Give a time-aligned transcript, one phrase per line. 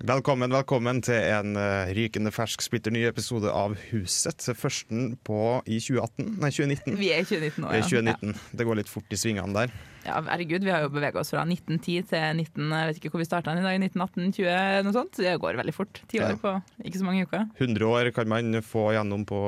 [0.00, 4.46] Velkommen, velkommen til en eh, rykende fersk, splitter ny episode av Huset.
[4.56, 5.36] Førsten på
[5.68, 6.94] i 2018, nei 2019.
[6.96, 7.82] Vi er i 2019 nå, ja.
[7.84, 8.32] 2019.
[8.56, 9.74] Det går litt fort i svingene der.
[10.06, 12.72] Ja, herregud, vi har jo bevega oss fra 1910 til 19...
[12.72, 14.56] Jeg vet ikke hvor vi starta i dag, 1918, 20,
[14.88, 15.20] noe sånt.
[15.20, 16.00] Det går veldig fort.
[16.08, 16.40] Ti år Ja.
[16.46, 16.54] på
[16.88, 17.44] ikke så mange uker.
[17.60, 19.42] 100 år kan man få gjennom på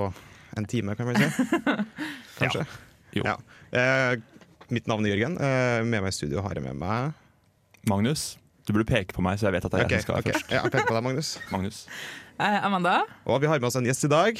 [0.60, 1.48] en time, kan man si.
[2.42, 2.66] Kanskje.
[3.16, 3.24] Jo.
[3.24, 3.38] Ja.
[3.72, 4.20] Eh,
[4.68, 5.40] mitt navn er Jørgen.
[5.40, 7.16] Eh, med meg i studio har jeg med meg
[7.88, 8.34] Magnus,
[8.66, 10.18] du burde peke på meg, så jeg vet at det er Ok, jeg som skal
[10.20, 10.32] okay.
[10.36, 10.50] først.
[10.54, 11.30] Ja, peker på deg, Magnus.
[11.50, 11.80] Magnus.
[12.38, 14.38] Eh, Amanda, Og vi har med oss en gjest i dag.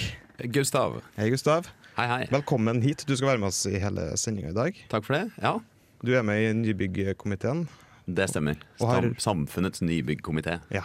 [0.54, 1.00] Gustav.
[1.18, 1.66] Hei, Gustav.
[1.96, 2.22] Hei, hei.
[2.32, 3.04] Velkommen hit.
[3.06, 4.78] Du skal være med oss i hele sendinga i dag.
[4.88, 5.24] Takk for det.
[5.42, 5.58] Ja,
[6.02, 7.68] Du er med i Nybyggkomiteen.
[8.08, 8.56] det stemmer.
[8.80, 10.60] Har- Samfunnets nybyggkomité.
[10.70, 10.82] Ja.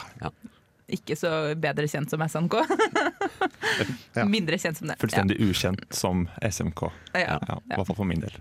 [0.89, 2.53] ikke så bedre kjent som SNK.
[4.27, 4.97] Mindre kjent som det.
[5.01, 6.83] Fullstendig ukjent som SMK.
[7.13, 7.38] Ja.
[7.41, 8.35] Ja, I hvert fall for min del.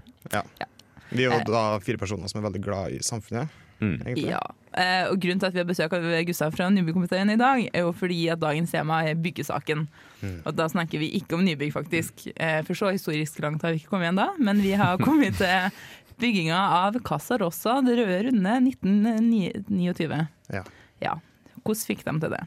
[1.10, 1.44] Vi er jo Eh.
[1.46, 3.48] da fire personer som er veldig glad i samfunnet.
[3.80, 3.98] Mm.
[4.20, 4.40] Ja.
[4.76, 7.84] Eh, og Grunnen til at vi har besøk av Gustav fra Nybyggkomiteen i dag, er
[7.86, 9.86] jo fordi at dagens tema er byggesaken.
[10.22, 10.40] Mm.
[10.44, 12.26] Og da snakker vi ikke om nybygg, faktisk.
[12.36, 15.70] Eh, for så historisk langt har vi ikke kommet ennå, men vi har kommet til
[16.20, 20.20] bygginga av Casa Rossa, det røde runde, 1929.
[20.52, 20.62] Ja.
[21.02, 21.16] ja.
[21.66, 22.44] Hvordan fikk de til det?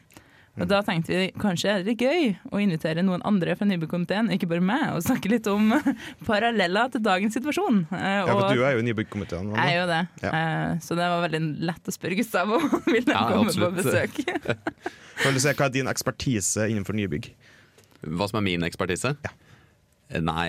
[0.58, 4.48] Og Da tenkte vi kanskje er det gøy å invitere noen andre fra Nybyggkomiteen, ikke
[4.50, 5.70] bare meg, og snakke litt om
[6.28, 7.84] paralleller til dagens situasjon.
[7.94, 9.52] Eh, Ja, for du er jo i Nybyggkomiteen.
[9.54, 10.00] jeg er jo det.
[10.24, 10.32] Ja.
[10.34, 13.78] Eh, så det var veldig lett å spørre Gustav om han ville Ja, komme absolutt.
[13.78, 14.58] på besøk.
[15.22, 17.30] Kan du se Hva er din ekspertise innenfor nybygg?
[18.08, 19.14] Hva som er min ekspertise?
[19.22, 19.32] Ja.
[20.20, 20.48] Nei,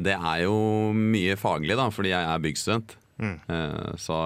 [0.00, 0.54] det er jo
[0.96, 2.94] mye faglig, da, fordi jeg er byggstudent.
[3.20, 3.34] Mm.
[3.50, 4.16] Eh, Så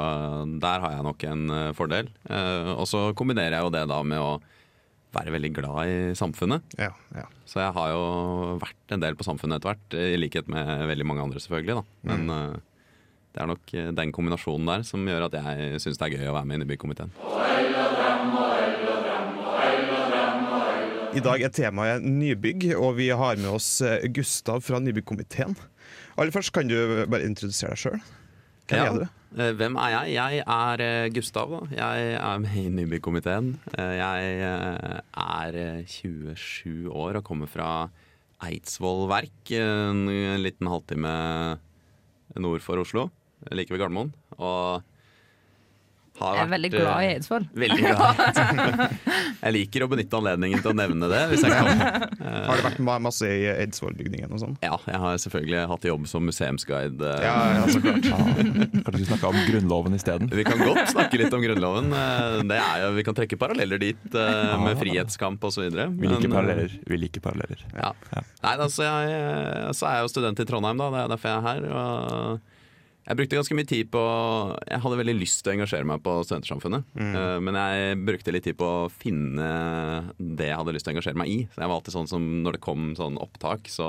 [0.62, 2.10] der har jeg nok en eh, fordel.
[2.30, 4.36] Eh, Og så kombinerer jeg jo det da med å
[5.12, 6.74] være veldig glad i samfunnet.
[6.80, 7.26] Ja, ja.
[7.48, 8.04] Så jeg har jo
[8.62, 11.82] vært en del på samfunnet etter hvert, i likhet med veldig mange andre selvfølgelig.
[11.82, 12.12] da.
[12.12, 12.60] Men eh,
[13.32, 16.32] det er nok eh, den kombinasjonen der som gjør at jeg syns det er gøy
[16.32, 17.12] å være med i byggkomiteen.
[21.12, 25.58] I dag er temaet nybygg, og vi har med oss eh, Gustav fra Nybyggkomiteen.
[26.16, 27.98] Aller først, kan du bare introdusere deg sjøl?
[28.68, 28.86] Hvem Ja.
[28.92, 29.08] er du?
[29.42, 30.12] Eh, Hvem er jeg?
[30.14, 31.50] Jeg er eh, Gustav.
[31.50, 31.60] da.
[31.76, 33.58] Jeg er med i Nybyggkomiteen.
[33.78, 37.88] Eh, Jeg er eh, 27 år og kommer fra
[38.42, 41.58] Eidsvoll verk, en en liten halvtime
[42.36, 43.08] nord for Oslo,
[43.52, 44.12] like ved Gardermoen.
[44.38, 44.82] Og
[46.20, 47.44] har Jeg er veldig glad i eh, Eidsvoll.
[47.56, 48.92] Veldig glad.
[49.42, 51.70] Jeg liker å benytte anledningen til å nevne det, hvis jeg kan.
[52.20, 54.54] Eh, Har det vært masse i Eidsvoll-bygningen og sånn?
[54.62, 57.00] Ja, jeg har selvfølgelig hatt jobb som museumsguide.
[57.00, 58.06] eh, Ja, ja, så klart.
[58.12, 58.18] Ja,
[58.84, 60.30] kanskje vi snakke om Grunnloven isteden?
[60.32, 61.90] Vi kan godt snakke litt om Grunnloven.
[61.96, 65.64] Eh, Det er jo, vi kan trekke paralleller dit, eh, med frihetskamp osv.
[65.72, 66.76] Vi liker paralleller.
[66.86, 67.64] Vi liker paralleller.
[67.74, 67.92] Ja.
[68.12, 68.24] Ja.
[68.44, 70.90] Nei, altså, jeg, så er jeg jo student i Trondheim, da.
[70.92, 71.68] Det er derfor jeg er her.
[71.72, 72.51] Og
[73.02, 74.00] jeg brukte ganske mye tid på
[74.68, 76.84] Jeg hadde veldig lyst til å engasjere meg på Studentersamfunnet.
[76.94, 77.46] Mm.
[77.48, 79.48] Men jeg brukte litt tid på å finne
[80.18, 81.38] det jeg hadde lyst til å engasjere meg i.
[81.50, 83.88] Så jeg var alltid sånn som når det kom sånn opptak, så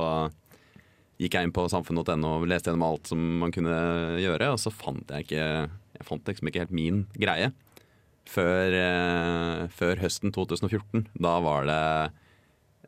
[1.21, 3.77] gikk jeg inn på samfunnet.no og leste gjennom alt som man kunne
[4.21, 5.45] gjøre, og så fant jeg ikke
[5.93, 7.51] Jeg fant liksom ikke helt min greie.
[8.25, 11.05] Før, eh, før høsten 2014.
[11.21, 11.83] Da var det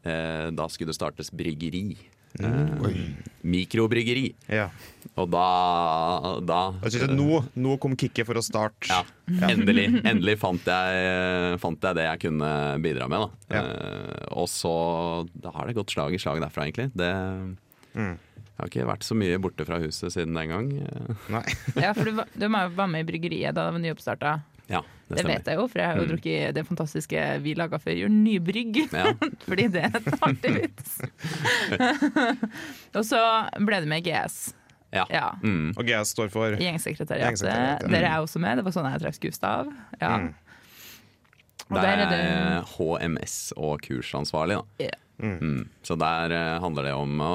[0.09, 1.97] eh, Da skulle det startes bryggeri.
[2.39, 2.99] Eh,
[3.45, 4.33] mikrobryggeri.
[4.49, 4.69] Ja.
[5.15, 5.43] Og da,
[6.43, 8.89] da Jeg synes at nå, nå kom kicket for å starte.
[8.89, 9.01] ja,
[9.51, 12.49] endelig, endelig fant, jeg, fant jeg det jeg kunne
[12.83, 13.23] bidra med.
[13.47, 13.55] Da.
[13.55, 13.63] Ja.
[13.63, 14.73] Eh, og så
[15.31, 16.91] Da har det gått slag i slag derfra, egentlig.
[16.95, 17.11] Det,
[17.95, 18.17] Mm.
[18.55, 20.67] Jeg har ikke vært så mye borte fra huset siden den gang.
[21.31, 21.43] Nei.
[21.79, 24.33] Ja, for du, var- du var var med i bryggeriet da det var nyoppstarta.
[24.71, 26.11] Ja, det Det vet jeg jo, for jeg har jo Mm.
[26.15, 28.79] drukket det fantastiske vi laga før jul, Nybrygg.
[28.91, 29.13] Ja.
[29.47, 30.95] Fordi det er et artig vits.
[32.97, 33.21] og så
[33.61, 34.53] ble det med GS.
[34.95, 35.05] Ja.
[35.11, 35.27] Ja.
[35.43, 35.73] Mm.
[35.75, 37.35] Og GS står for Gjengsekretariatet.
[37.35, 37.91] Gjengsekretariatet.
[37.91, 38.57] Der er jeg også med.
[38.57, 39.71] Det var sånn jeg traff Gustav.
[40.01, 40.11] Ja.
[40.17, 40.33] Mm.
[41.65, 44.59] Og der er er det HMS og kursansvarlig.
[44.61, 44.85] Da.
[44.85, 45.01] Yeah.
[45.15, 45.69] Mm.
[45.85, 47.33] Så der eh, handler det om å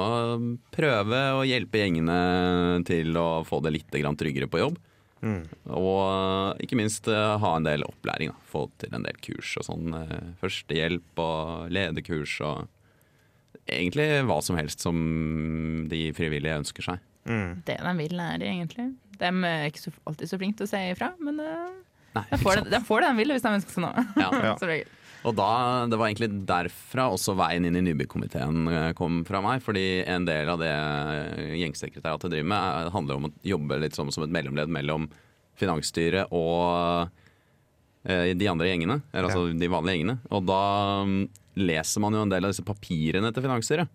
[0.71, 4.77] prøve å hjelpe gjengene til å få det litt tryggere på jobb.
[5.21, 5.43] Mm.
[5.77, 8.31] Og ikke minst eh, ha en del opplæring.
[8.33, 8.47] Da.
[8.49, 9.93] Få til en del kurs og sånn.
[9.97, 12.67] eh, Førstehjelp og lederkurs og
[13.69, 14.97] egentlig hva som helst som
[15.91, 17.07] de frivillige ønsker seg.
[17.29, 17.61] Mm.
[17.67, 18.87] det de vil lære, egentlig.
[19.21, 21.67] De er ikke så, alltid så flinke til å si ifra, men eh,
[22.15, 24.05] Nei, de, får det, de får det de vil hvis de ønsker seg noe.
[24.17, 24.31] Ja.
[24.49, 24.55] Ja.
[25.27, 29.61] Og da, Det var egentlig derfra også veien inn i nybyggkomiteen eh, kom fra meg.
[29.61, 30.71] Fordi en del av det
[31.61, 35.05] gjengsekretariatet driver med, er- handler om å jobbe litt som, som et mellomledd mellom
[35.61, 37.09] finansstyret og
[38.09, 39.01] eh, de andre gjengene.
[39.13, 40.17] Eller altså de vanlige gjengene.
[40.33, 40.61] Og da
[41.05, 41.21] mm,
[41.59, 43.87] leser man jo en del av disse papirene til finansstyret.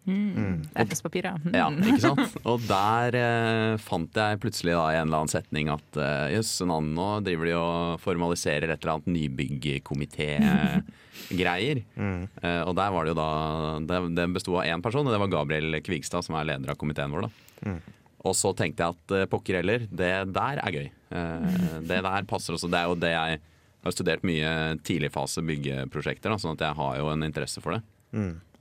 [0.82, 1.34] FS-papir, ja.
[1.40, 1.54] Mm.
[1.56, 2.34] Ja, ikke sant?
[2.50, 6.52] Og der eh, fant jeg plutselig da i en eller annen setning at eh, jøss,
[6.62, 11.78] uh, nå driver de og formaliserer et eller annet nybyggkomité-greier.
[11.96, 13.30] Eh, og der var det jo da
[13.88, 16.78] Det, det besto av én person, og det var Gabriel Kvigstad, som er leder av
[16.78, 17.20] komiteen vår.
[17.26, 17.30] da.
[18.26, 20.88] Og så tenkte jeg at eh, pokker heller, det der er gøy.
[20.88, 21.60] Eh,
[21.90, 22.70] det der passer også.
[22.72, 23.42] Det er jo det jeg
[23.86, 24.50] har studert mye
[24.86, 27.82] tidligfase byggeprosjekter, da, sånn at jeg har jo en interesse for det.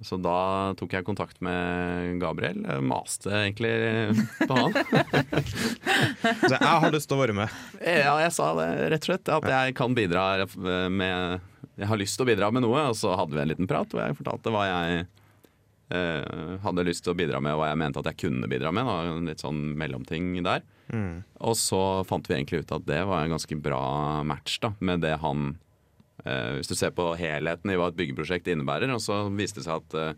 [0.03, 2.57] Så da tok jeg kontakt med Gabriel.
[2.67, 3.69] eh, Maste egentlig
[4.43, 4.73] på han.
[6.43, 7.53] Så jeg har lyst til å være med.
[7.79, 9.31] Ja, jeg sa det rett og slett.
[9.37, 10.25] At jeg kan bidra
[10.91, 11.39] med
[11.79, 12.89] Jeg har lyst til å bidra med noe.
[12.91, 15.07] Og så hadde vi en liten prat hvor jeg fortalte hva jeg eh,
[15.89, 18.87] hadde lyst til å bidra med, og hva jeg mente at jeg kunne bidra med.
[18.89, 19.15] Da.
[19.27, 20.63] Litt sånn mellomting der.
[21.41, 25.01] Og så fant vi egentlig ut at det var en ganske bra match da, med
[25.05, 25.55] det han
[26.25, 29.67] eh, Hvis du ser på helheten i hva et byggeprosjekt innebærer, og så viste det
[29.67, 30.13] seg at eh,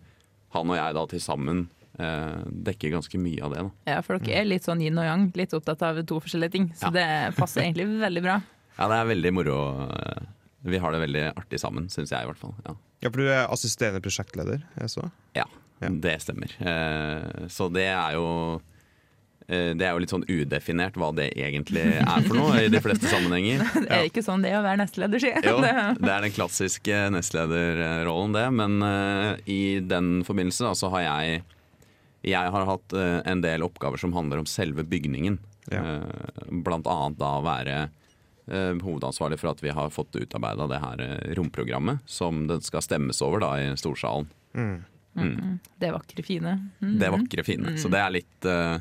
[0.56, 1.66] han og jeg da til sammen
[2.00, 2.38] eh,
[2.68, 3.64] dekker ganske mye av det.
[3.68, 3.94] da.
[3.96, 6.70] Ja, for dere er litt sånn yin og yang, litt opptatt av to forskjellige ting.
[6.80, 6.96] Så Ja.
[6.96, 8.40] det passer egentlig veldig bra.
[8.78, 9.60] Ja, det er veldig moro.
[10.66, 12.56] Vi har det veldig artig sammen, syns jeg i hvert fall.
[12.66, 12.74] Ja.
[13.04, 15.12] Ja, for du er assisterende prosjektleder, jeg så.
[15.38, 15.46] Ja,
[15.80, 15.90] Ja.
[15.94, 16.50] det stemmer.
[16.60, 18.26] Eh, så det er jo
[19.48, 22.82] eh, det er jo litt sånn udefinert hva det egentlig er for noe i de
[22.82, 23.62] fleste sammenhenger.
[23.86, 25.46] Det er ikke sånn det å være nestleder, sier jeg.
[25.46, 28.48] Jo, Det- er den klassiske nestlederrollen, det.
[28.58, 31.44] Men eh, i den forbindelse da, så har jeg
[32.28, 32.94] Jeg har hatt
[33.30, 35.38] en del oppgaver som handler om selve bygningen.
[35.72, 35.84] Ja.
[36.02, 37.90] Eh, blant annet da å være
[38.48, 43.22] hovedansvarlig for at vi har fått utarbeida det her eh, romprogrammet som det skal stemmes
[43.26, 44.30] over da i storsalen.
[44.56, 45.58] Mm.
[45.76, 46.54] Det vakre, fine.
[46.80, 47.00] Mm.
[47.00, 47.78] Det vakre, fine.
[47.78, 48.78] Så det er litt eh,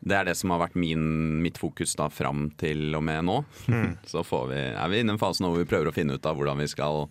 [0.00, 1.02] Det er det som har vært min,
[1.42, 3.38] mitt fokus da fram til og med nå.
[4.12, 6.16] Så får vi, er vi inne i en fase nå hvor vi prøver å finne
[6.16, 7.08] ut av hvordan vi skal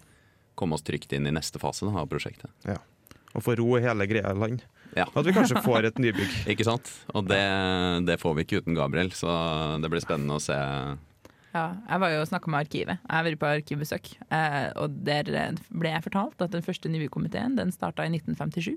[0.57, 2.49] komme oss trygt inn i neste fase da, av prosjektet.
[2.65, 2.79] Ja.
[3.35, 4.63] Og få ro i hele greia i land.
[4.95, 5.05] Ja.
[5.13, 6.31] At vi kanskje får et nybygg.
[6.53, 6.89] Ikke sant?
[7.13, 7.43] Og det,
[8.07, 9.29] det får vi ikke uten Gabriel, så
[9.83, 10.57] det blir spennende å se.
[11.53, 12.99] Ja, jeg var jo og snakka med Arkivet.
[12.99, 14.11] Jeg har vært på arkivbesøk.
[14.35, 18.75] Eh, og der eh, ble jeg fortalt at den første nybyggkomiteen den starta i 1957.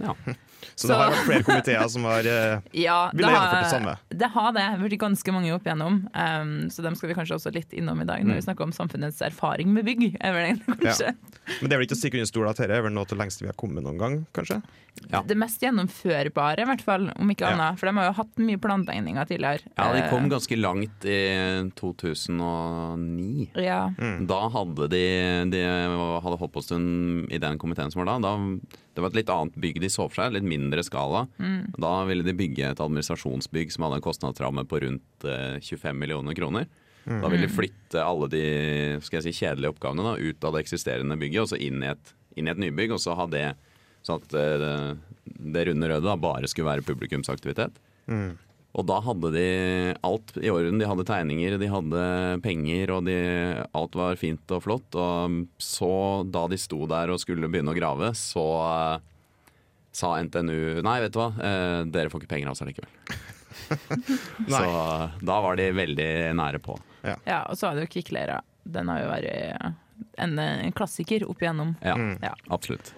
[0.00, 0.14] Ja.
[0.78, 3.94] Så det har vært flere komiteer som har eh, Ja, Ville gjennomført det samme.
[4.22, 4.66] Det har det.
[4.82, 6.00] Vært ganske mange opp igjennom.
[6.14, 8.28] Um, så dem skal vi kanskje også litt innom i dag, Mm.
[8.32, 10.16] når vi snakker om samfunnets erfaring med bygg.
[10.20, 11.12] Er det, ja.
[11.60, 13.12] Men det er vel ikke å stikke under stol at dette er vel noe av
[13.14, 14.60] det lengste vi har kommet noen gang, kanskje?
[15.12, 15.22] Ja.
[15.22, 17.54] Det mest gjennomførbare, i hvert fall, om ikke Ja.
[17.54, 17.78] annet.
[17.78, 19.62] For de har jo hatt mye plantegninger tidligere.
[19.78, 23.48] ja, de kom Eh, ganske langt i 2009.
[23.54, 23.90] ja.
[24.26, 25.04] Da hadde de,
[25.52, 25.62] de
[26.22, 28.18] hadde holdt på en stund i den komiteen som var da.
[28.18, 28.34] da.
[28.98, 31.20] Det var et litt annet bygg de så for seg, litt mindre skala.
[31.78, 36.34] Da ville de bygge et administrasjonsbygg som hadde en kostnadsramme på rundt eh, 25 millioner
[36.34, 36.66] kroner.
[37.22, 38.42] Da ville de flytte alle de
[39.06, 41.92] skal jeg si, kjedelige oppgavene da, ut av det eksisterende bygget og så inn i
[41.94, 42.92] et, inn i et nybygg.
[42.96, 43.46] Og så ha det
[44.04, 44.98] sånn at det,
[45.54, 47.78] det runde røde da bare skulle være publikumsaktivitet.
[48.78, 49.46] Og da hadde de
[50.06, 50.78] alt i orden.
[50.78, 52.02] De hadde tegninger, de hadde
[52.44, 53.16] penger, og de,
[53.74, 54.94] alt var fint og flott.
[54.94, 55.90] Og så,
[56.30, 59.00] da de sto der og skulle begynne å grave, så uh,
[59.90, 62.94] sa NTNU Nei, vet du hva, uh, dere får ikke penger av oss allikevel.
[64.52, 64.60] Så
[65.26, 66.08] da var de veldig
[66.38, 66.76] nære på.
[67.02, 68.38] ja, og så har du Kvikkleira.
[68.68, 69.74] Den har jo vært
[70.22, 71.74] en, en klassiker opp igjennom.
[71.82, 72.34] Ja, Ja.
[72.54, 72.92] absolutt.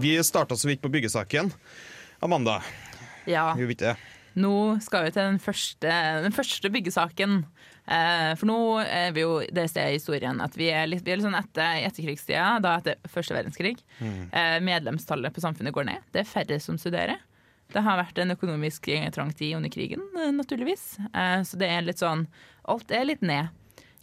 [0.00, 1.52] Vi starta så vidt på byggesaken.
[2.20, 2.62] Amanda,
[3.26, 3.54] Ja.
[3.56, 3.96] gjør vi ikke det?
[4.36, 7.44] Nå skal vi til den første, den første byggesaken.
[7.88, 11.10] Eh, for nå er vi jo det stedet i historien at vi er litt, vi
[11.12, 13.78] er litt sånn etter etterkrigstida, da etter første verdenskrig.
[14.00, 15.98] Eh, medlemstallet på samfunnet går ned.
[16.12, 17.18] Det er færre som studerer.
[17.72, 20.98] Det har vært en økonomisk trang tid under krigen, eh, naturligvis.
[21.12, 22.26] Eh, så det er litt sånn
[22.68, 23.48] Alt er litt ned.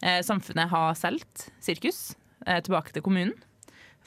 [0.03, 2.15] Eh, samfunnet har solgt sirkus
[2.47, 3.33] eh, tilbake til kommunen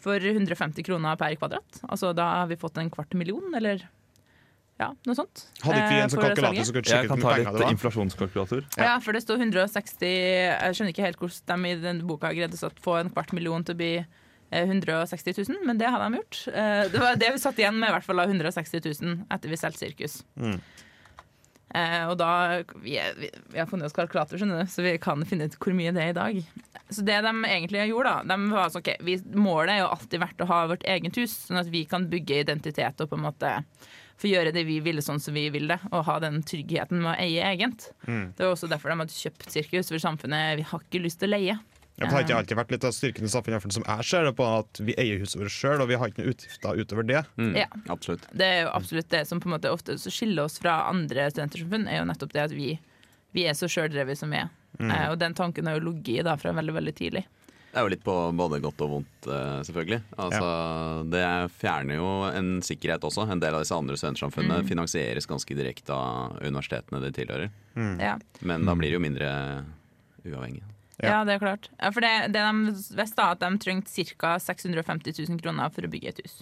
[0.03, 1.81] for 150 kroner per kvadrat.
[1.89, 3.83] Altså da har vi fått en kvart million, eller
[4.79, 5.41] ja, noe sånt.
[5.65, 7.59] Hadde ikke vi eh, en sånn kalkulator som kunne Jeg sjekke kan mye litt penger
[7.59, 7.73] det var?
[7.75, 8.61] inflasjonskalkulator.
[8.79, 12.61] Ja, for det står 160 Jeg skjønner ikke helt hvordan de i den boka greide
[12.63, 16.21] å få en kvart million til å bli eh, 160 000, men det hadde de
[16.21, 16.43] gjort.
[16.55, 19.51] Eh, Det var det vi satt igjen med, i hvert fall av 160 000 etter
[19.51, 20.21] vi solgte sirkus.
[20.39, 20.61] Mm.
[21.77, 22.31] Eh, og da
[22.81, 26.05] vi, vi, vi har funnet oss kalkulator, så vi kan finne ut hvor mye det
[26.07, 26.41] er i dag.
[26.89, 30.23] Så det de egentlig gjorde, da de var sånn, okay, vi, Målet er jo alltid
[30.25, 33.27] vært å ha vårt eget hus, sånn at vi kan bygge identitet og på en
[33.29, 33.55] måte
[34.19, 37.13] få gjøre det vi ville sånn som vi vil det, og ha den tryggheten med
[37.13, 37.91] å eie egent.
[38.35, 41.31] Det var også derfor de hadde kjøpt sirkus, for samfunnet vi har ikke lyst til
[41.31, 41.59] å leie.
[41.99, 44.35] Ja, Det har ikke alltid vært litt av styrken i samfunnet, som jeg ser det
[44.39, 47.25] på, at vi eier huset vårt sjøl, og vi har ikke noen utgifter utover det.
[47.37, 47.67] Mm, Ja.
[47.91, 48.29] Absolutt.
[48.33, 51.89] Det er jo absolutt det som på en måte ofte skiller oss fra andre studentersamfunn,
[51.89, 52.79] er jo nettopp det at vi,
[53.35, 54.49] vi er så sjøldrevet som vi er.
[54.79, 57.25] Eh, og den tanken har jo ligget i da fra veldig, veldig tidlig.
[57.69, 60.03] Det er jo litt på både godt og vondt, eh, selvfølgelig.
[60.17, 63.27] Altså, Det fjerner jo en sikkerhet også.
[63.31, 67.51] En del av disse andre studentsamfunnene finansieres ganske direkte av universitetene de tilhører.
[68.01, 68.17] Ja.
[68.41, 69.65] Men da blir det jo mindre
[70.25, 70.63] uavhengig.
[71.03, 71.09] Ja.
[71.13, 71.69] Ja, det er klart.
[71.79, 74.37] Ja, for det, det de visste, at de trengte ca.
[74.43, 76.41] 650 000 kroner for å bygge et hus.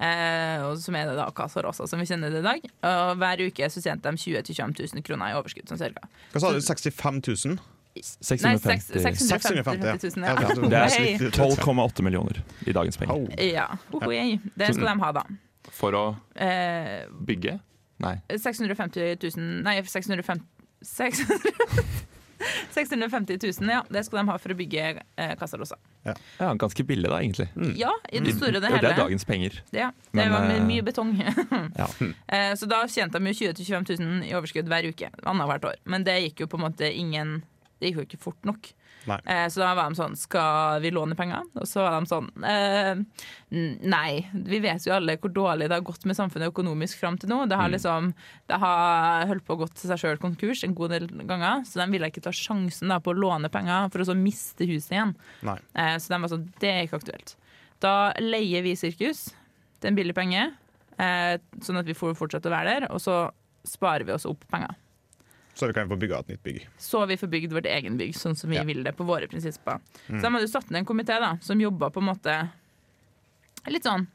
[0.00, 2.62] Eh, og som er det da Casa Rosa, som vi kjenner det i dag.
[2.88, 5.68] Og hver uke så tjente de 20 000-25 000 kroner i overskudd.
[5.68, 6.06] Sånn cirka.
[6.32, 7.58] Hva sa du, 65 000?
[7.90, 10.24] Nei, seks- 650 650 000.
[10.24, 10.36] Ja.
[10.40, 13.26] Ja, Det er 12,8 millioner i dagens penger.
[13.44, 14.38] Ja, Ohoi.
[14.56, 15.26] Det skal de ha, da.
[15.74, 16.04] For å
[16.40, 17.58] Eh, bygge?
[18.00, 18.14] Nei.
[18.32, 20.46] 650 000 Nei, 650
[20.80, 22.09] 600
[22.74, 23.82] 650 000, ja.
[23.90, 24.84] Det skal de ha for å bygge
[25.16, 25.76] eh, Casa Rosa.
[26.06, 26.14] Ja,
[26.60, 27.48] Ganske billig da, egentlig.
[27.76, 28.80] Ja, i det store og det hele.
[28.86, 29.58] det er dagens penger.
[29.76, 31.12] Ja, det Men, var my- eh, mye betong.
[31.80, 31.86] Ja.
[32.28, 35.10] Eh, Så da tjente de jo 20 000-25 000 i overskudd hver uke.
[35.24, 35.76] Annethvert år.
[35.84, 37.42] Men det gikk jo på en måte ingen
[37.80, 38.68] Det gikk jo ikke fort nok.
[39.24, 41.40] Eh, Så da var de sånn Skal vi låne penger?
[41.56, 42.98] Og så var de sånn eh,
[43.88, 44.26] Nei.
[44.34, 47.38] Vi vet jo alle hvor dårlig det har gått med samfunnet økonomisk fram til nå.
[47.48, 48.10] Det har liksom
[48.46, 51.64] Det har holdt på å gå til seg sjøl konkurs en god del ganger.
[51.64, 54.68] Så de ville ikke ta sjansen da på å låne penger for å så miste
[54.68, 55.14] huset igjen.
[55.74, 57.36] Eh, Så de var sånn, det er ikke aktuelt.
[57.80, 59.30] Da leier vi sirkus
[59.80, 60.52] til en billig penge,
[60.98, 63.30] eh, sånn at vi får fortsette å være der, og så
[63.64, 64.74] sparer vi oss opp penger.
[65.60, 66.62] Så vi kan få bygga et nytt bygg.
[66.80, 68.64] Så vi får bygd vårt egen bygg, sånn som vi Ja.
[68.64, 69.80] vil det på våre prinsipper.
[70.08, 72.36] Så de hadde satt ned en komité da, som jobba på en måte
[73.68, 74.06] litt sånn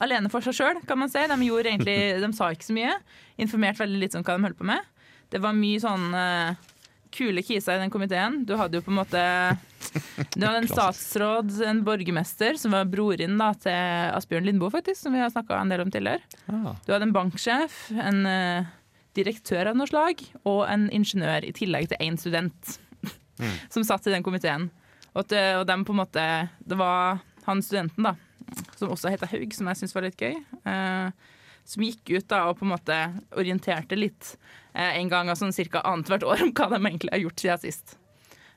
[0.00, 1.20] alene for seg sjøl, kan man si.
[1.28, 2.94] De, egentlig, de sa ikke så mye.
[3.38, 4.80] Informerte veldig litt om hva de holdt på med.
[5.30, 6.54] Det var mye sånn uh,
[7.14, 8.42] kule kiser i den komiteen.
[8.46, 9.22] Du hadde jo på en måte
[10.38, 15.14] Du hadde en statsråd, en borgermester, som var broren da, til Asbjørn Lindboe, faktisk, som
[15.14, 16.24] vi har snakka en del om tidligere.
[16.48, 16.72] Ah.
[16.86, 18.72] Du hadde en banksjef, en eh,
[19.16, 22.74] direktør av noe slag, og en ingeniør, i tillegg til én student,
[23.74, 24.70] som satt i den komiteen.
[25.14, 26.22] Og, at, eh, og dem på en måte
[26.58, 28.16] Det var han studenten, da,
[28.74, 30.38] som også heter Haug, som jeg syns var litt gøy.
[30.66, 31.32] eh,
[31.64, 32.96] som gikk ut da og på en måte
[33.40, 34.34] orienterte litt
[34.74, 37.96] eh, en gang sånn cirka annethvert år om hva de egentlig har gjort siden sist.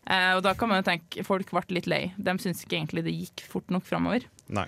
[0.08, 2.02] Eh, og da kan man jo tenke folk ble litt lei.
[2.18, 4.28] De syns ikke egentlig det gikk fort nok framover.
[4.52, 4.68] Nei.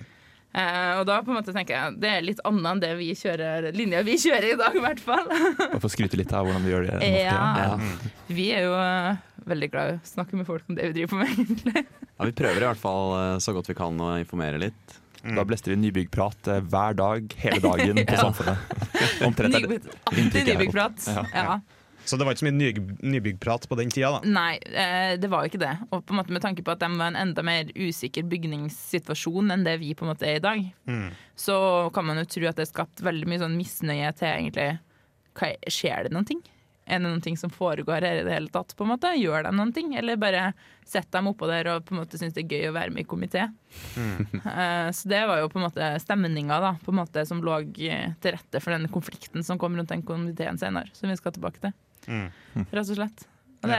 [0.50, 3.10] Eh, og da på en måte tenker jeg det er litt annet enn det vi
[3.14, 5.28] kjører linja vi kjører i dag, i hvert fall.
[5.30, 6.96] Bare for å skryte litt av hvordan vi gjør det.
[6.96, 7.50] for tida.
[7.62, 8.32] ja.
[8.40, 11.12] Vi er jo eh, veldig glad i å snakke med folk om det vi driver
[11.14, 11.84] på med, egentlig.
[12.10, 14.98] Ja, Vi prøver i hvert fall eh, så godt vi kan å informere litt.
[15.20, 18.70] Da blester vi nybyggprat hver dag, hele dagen på Samfunnet.
[19.26, 19.80] Omtrent er det.
[20.16, 21.04] Inntrykket nybyggprat.
[21.12, 21.24] Ja.
[21.36, 21.58] Ja.
[22.08, 22.68] Så det var ikke så mye ny,
[23.14, 24.20] nybyggprat på den tida, da.
[24.26, 25.72] Nei, eh, det var ikke det.
[25.92, 29.50] Og på en måte med tanke på at de var en enda mer usikker bygningssituasjon
[29.54, 30.62] enn det vi på en måte er i dag,
[31.36, 34.70] så kan man jo tro at det er skapt veldig mye sånn misnøye til egentlig
[35.36, 36.40] hva, er- Skjer det noen ting?
[36.90, 38.72] Er det noen ting som foregår her i det hele tatt?
[38.74, 39.12] på en måte?
[39.14, 39.92] Gjør de noen ting?
[39.94, 40.48] Eller bare
[40.84, 43.04] setter dem oppå der og på en måte syns det er gøy å være med
[43.04, 43.44] i komité?
[44.50, 47.60] Eh, så det var jo på en måte stemninga da, på en måte som lå
[47.76, 51.60] til rette for den konflikten som kom rundt den komiteen senere, som vi skal tilbake
[51.62, 51.72] til.
[52.06, 53.26] Rett og slett.
[53.60, 53.76] Det,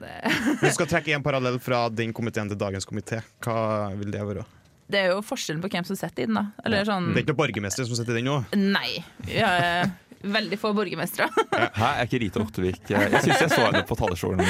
[0.00, 0.12] det,
[0.62, 4.24] Hvis du skal trekke en parallell fra den komiteen til dagens komité, hva vil det
[4.24, 4.46] være?
[4.92, 6.42] det er jo forskjellen på hvem som sitter i den, da.
[6.66, 8.38] Eller sånn Det er ikke noen borgermester som sitter i den nå?
[8.60, 9.00] Nei.
[9.30, 11.28] Har veldig få borgermestere.
[11.74, 14.42] Hæ, er ikke Rita Ottervik Jeg syns jeg så henne på talerstolen.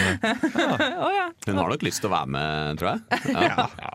[1.13, 1.29] Ja.
[1.47, 3.21] Hun har nok lyst til å være med, tror jeg.
[3.49, 3.67] Ja.
[3.81, 3.93] Ja.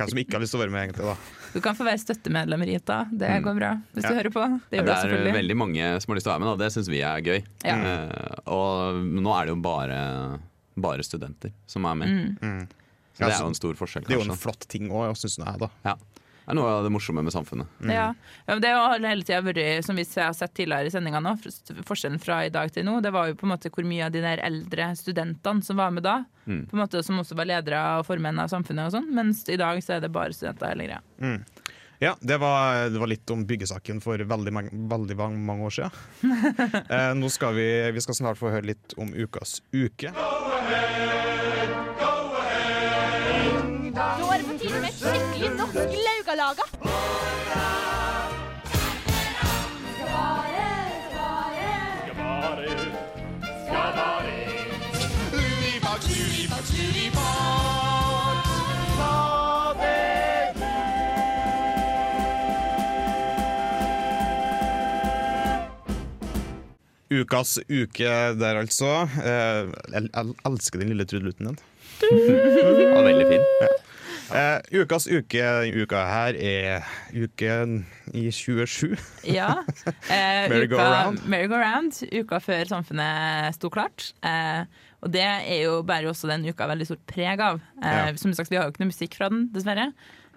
[0.00, 1.06] Hvem som ikke har lyst til å være med, egentlig.
[1.10, 2.98] da Du kan få være støttemedlem, Rita.
[3.12, 3.70] Det går bra.
[3.92, 4.44] Hvis du hører på.
[4.70, 6.60] Det Det gjør du er veldig mange som har lyst til å være med, og
[6.62, 7.40] det syns vi er gøy.
[7.66, 7.76] Ja.
[7.76, 9.98] Eh, og nå er det jo bare,
[10.80, 12.38] bare studenter som er med.
[12.40, 12.62] Mm.
[13.12, 15.36] Så det er jo en stor forskjell, Det er jo en flott ting òg, syns
[15.42, 15.58] jeg.
[15.60, 15.96] da Ja.
[16.48, 17.68] Er noe av det morsomme med samfunnet.
[17.86, 18.10] Ja.
[18.10, 18.14] ja,
[18.48, 21.36] men Det har hele tida vært, som vi har sett tidligere i sendinga nå,
[21.86, 24.14] forskjellen fra i dag til nå, det var jo på en måte hvor mye av
[24.14, 26.20] de der eldre studentene som var med da,
[26.50, 26.64] Mm.
[26.66, 29.58] på en måte som også var ledere og formenn av samfunnet og sånn, mens i
[29.60, 31.02] dag så er det bare studenter hele greia.
[32.00, 35.74] Ja, det var, det var litt om byggesaken for veldig, mange, veldig mange, mange år
[35.76, 35.90] siden.
[36.96, 40.08] eh, nå skal vi, vi skal snart få høre litt om ukas uke.
[46.30, 46.62] skal lage.
[67.10, 68.04] Ukas uke
[68.38, 68.86] der, altså.
[69.18, 70.08] Eh, jeg
[70.46, 71.58] elsker den lille trudeluten den.
[72.00, 73.46] Den var veldig fin.
[73.62, 73.79] Ja.
[74.30, 75.42] Eh, ukas uke
[75.82, 77.80] uka her er uken
[78.14, 78.94] i 27.
[79.26, 79.54] Ja.
[80.10, 81.18] Uh, Merry-go-round.
[81.18, 84.10] uka, merry-go-round, uka før samfunnet sto klart.
[84.24, 84.64] Uh,
[85.00, 87.60] og det er jo bærer også den uka veldig stort preg av.
[87.82, 88.10] Ja.
[88.20, 89.90] Som sagt, Vi har jo ikke noe musikk fra den, dessverre.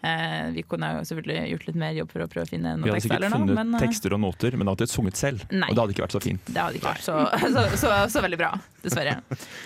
[0.03, 2.81] Eh, vi kunne jo selvfølgelig gjort litt mer jobb for å prøve å finne Vi
[2.81, 3.13] noen hadde tekster.
[3.15, 5.45] sikkert funnet noe, men, eh, tekster og noter, men hadde ikke sunget selv.
[5.49, 5.69] Nei.
[5.69, 6.45] Og det hadde ikke vært så fint.
[6.49, 7.15] Det hadde ikke vært så,
[7.55, 8.51] så, så, så veldig bra,
[8.83, 9.15] dessverre.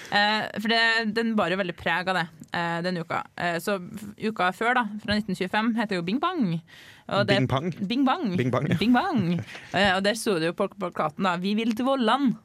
[0.07, 0.81] Eh, for det,
[1.17, 3.23] den bar jo veldig preg av det eh, den uka.
[3.35, 3.75] Eh, så
[4.23, 6.61] uka før, da, fra 1925, heter jo Bing Bang.
[7.09, 7.71] Og det- Bing Bang.
[7.87, 8.37] Bing Bang.
[8.37, 8.77] Bing Bang, ja.
[8.79, 9.39] Bing Bang.
[9.73, 12.35] Eh, og der sto det jo på plakaten da 'Vi vil til Vollan'.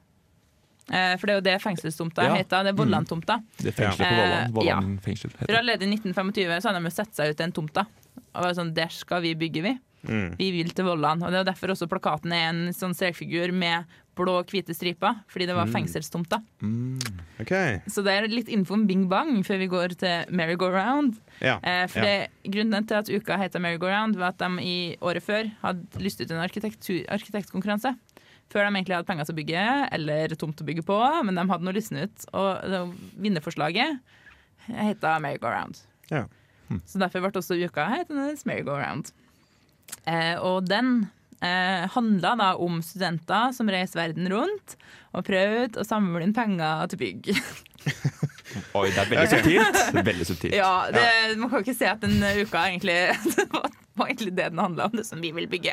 [0.90, 2.34] Eh, for det er jo det fengselstomta Ja.
[2.34, 2.64] heter.
[2.64, 3.42] Det er Vollan-tomta.
[3.58, 4.80] Det fengselet på Ja.
[4.80, 7.52] Vollan, Eh, fengsel For heter allerede i 1925 så hadde de satt seg ut en
[7.52, 7.86] tomta.
[8.34, 9.78] Og var sånn, Der skal vi bygge, vi.
[10.08, 10.36] Mm.
[10.36, 11.22] Vi vil til Vollan.
[11.22, 13.84] Og det er derfor også plakaten er en sånn strekfigur med
[14.16, 15.20] blå og hvite striper.
[15.28, 16.42] Fordi det var fengselstomta.
[16.60, 16.98] Mm.
[17.40, 17.80] Okay.
[17.86, 21.14] Så det er litt info om Bing Bang før vi går til merry-go-round.
[21.40, 21.58] Ja.
[21.62, 22.04] Eh, for ja.
[22.26, 26.20] det, grunnen til at uka heter merry-go-round, var at de i året før hadde lyst
[26.20, 27.96] ut en arkitektkonkurranse.
[28.52, 29.64] Før de egentlig hadde penger til å bygge,
[29.96, 32.26] eller tomt å bygge på, men de hadde noe lysnet ut.
[32.36, 32.92] Og
[33.24, 34.02] vinnerforslaget
[34.68, 35.80] heta merry-go-round.
[36.12, 36.26] Ja.
[36.88, 39.10] Så derfor ble også uka hetende merry-go-round.
[40.08, 41.06] Eh, og den
[41.42, 44.76] eh, handla da om studenter som reiste verden rundt
[45.12, 47.32] og prøvde å samle inn penger til bygg.
[48.76, 49.78] Oi, det er veldig subtilt.
[50.10, 50.54] Veldig subtilt.
[50.56, 51.04] Ja, det,
[51.40, 52.98] Man kan ikke se at den uka egentlig
[53.36, 55.72] Det var, var egentlig det den handla om, det som vi vil bygge.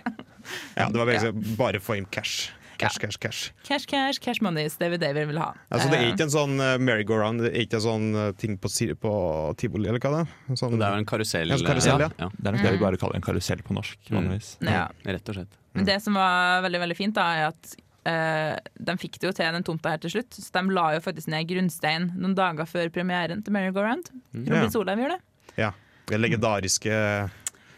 [0.77, 2.53] ja, det var bare, bare få inn cash.
[2.79, 3.39] Cash, cash, cash.
[3.67, 5.50] Cash, cash, cash money, Det er det vi vil ha.
[5.69, 8.31] Altså, det er Eh, ikke en sånn uh, merry-go-round, det er ikke en sånn eh,
[8.39, 8.71] ting på,
[9.03, 9.12] på
[9.59, 10.55] tivoli, eller hva det er?
[10.62, 11.51] Sånn, Det er jo en karusell.
[11.51, 12.09] En karusell, ja.
[12.24, 12.29] ja.
[12.38, 14.00] Det er nok det vi bare kaller en karusell på norsk.
[14.09, 14.53] vanligvis.
[14.63, 14.71] Mm.
[14.74, 14.88] ja.
[15.12, 15.59] Rett og slett.
[15.75, 17.75] Men det som var veldig veldig fint, da, er at
[18.09, 18.55] uh,
[18.89, 20.39] de fikk det jo til den tomta her til slutt.
[20.39, 24.08] Så de la jo faktisk ned grunnstein noen dager før premieren til Merry Go Round.
[24.34, 24.69] Robin Ja.
[24.73, 25.21] Solheim gjør det.
[25.60, 25.73] Ja.
[26.10, 26.95] Den legendariske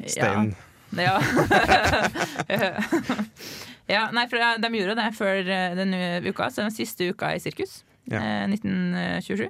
[0.06, 0.54] steinen.
[0.56, 1.18] Ja.
[2.52, 2.72] ja,
[4.16, 7.82] nei, for de gjorde det før eh, denne uka, så den siste uka i sirkus.
[8.10, 8.22] Ja.
[8.22, 9.50] eh, 1927.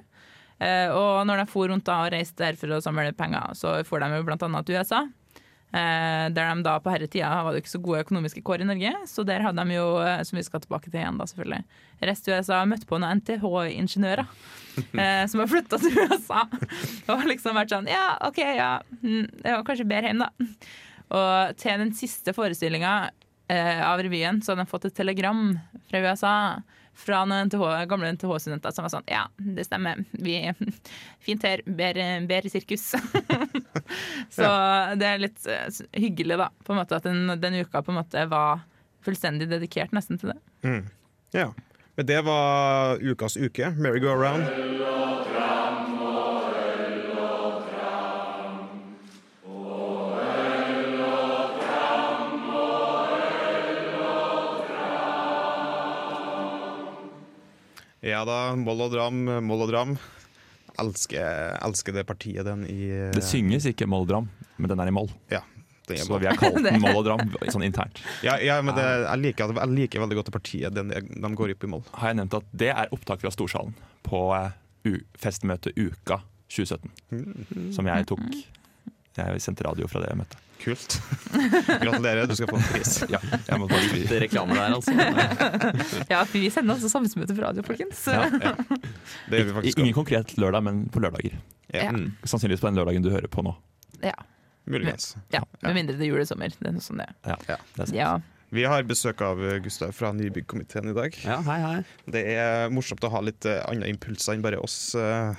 [0.62, 3.80] Eh, og når de for rundt da og reiste der for å samle penger, så
[3.86, 5.02] får de jo annet til USA.
[5.72, 8.92] Eh, der de da på herretida var det ikke så gode økonomiske kår i Norge,
[9.08, 11.62] så der hadde de jo, eh, som vi skal tilbake til igjen da selvfølgelig,
[12.02, 14.26] reist til USA og møtt på noen NTH-ingeniører
[15.00, 16.44] eh, som har flytta til USA.
[17.14, 20.52] Og liksom vært sånn Ja, OK, ja, mm, det var kanskje bedre hjem, da.
[21.12, 23.21] Og til den siste forestillinga eh,
[23.86, 25.50] av revyen så hadde de fått et telegram
[25.90, 26.36] fra USA
[26.94, 30.04] fra noen NTH, gamle NTH-studenter som var sånn Ja, det stemmer.
[30.12, 30.36] Vi
[31.24, 31.62] Fint her.
[31.66, 32.92] Bedre, sirkus.
[34.36, 34.48] så
[35.00, 38.00] det er litt eh, hyggelig, da, på en måte at den, den uka på en
[38.02, 38.64] måte var
[39.02, 40.38] fullstendig dedikert nesten til det.
[40.66, 40.82] Mm.
[41.34, 41.50] Ja.
[41.96, 43.72] Men det var ukas uke.
[43.76, 45.11] Merry-go-round.
[58.02, 59.96] Ja da, Moll og Dram, Moll og Dram.
[60.80, 65.10] Elsker, elsker det partiet den i Det synges ikke Moll-Dram, men den er i moll.
[65.30, 65.42] Ja,
[65.86, 68.00] Så vi har kalt den Moll og Dram sånn internt.
[68.24, 71.54] ja, ja men det, jeg, liker, jeg liker veldig godt det partiet den, de går
[71.54, 71.84] opp i Moll.
[71.92, 73.76] Har jeg nevnt at det er opptak fra Storsalen
[74.08, 77.72] på uh, festmøtet Uka 2017.
[77.72, 78.24] Som jeg tok.
[79.16, 80.40] Jeg sendte radio fra det møtet.
[80.62, 80.96] Kult.
[81.82, 82.92] Gratulerer, du skal få en pris.
[83.10, 84.94] Ja, jeg må bare Litt reklame der, altså.
[86.12, 88.04] Ja, vi sender også samfunnsmøte på radio, folkens.
[88.06, 88.52] Ja, ja.
[89.28, 91.38] Det gjør vi faktisk Ingen konkret lørdag, men på lørdager.
[91.72, 92.12] Mm.
[92.22, 93.56] Sannsynligvis på den lørdagen du hører på nå.
[94.02, 94.14] Ja,
[94.70, 95.16] Muligens.
[95.34, 95.42] ja.
[95.62, 96.52] Med mindre det er jul i sommer.
[96.54, 97.08] Det er noe sånn det.
[97.26, 97.56] Ja, Ja.
[97.74, 97.98] det er sant.
[97.98, 98.12] Ja.
[98.52, 101.14] Vi har besøk av Gustav fra Nybyggkomiteen i dag.
[101.24, 101.78] Ja, hei, hei.
[102.12, 105.32] Det er morsomt å ha litt eh, andre impulser enn bare oss uh,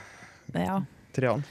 [0.58, 0.80] ja.
[1.14, 1.46] treene.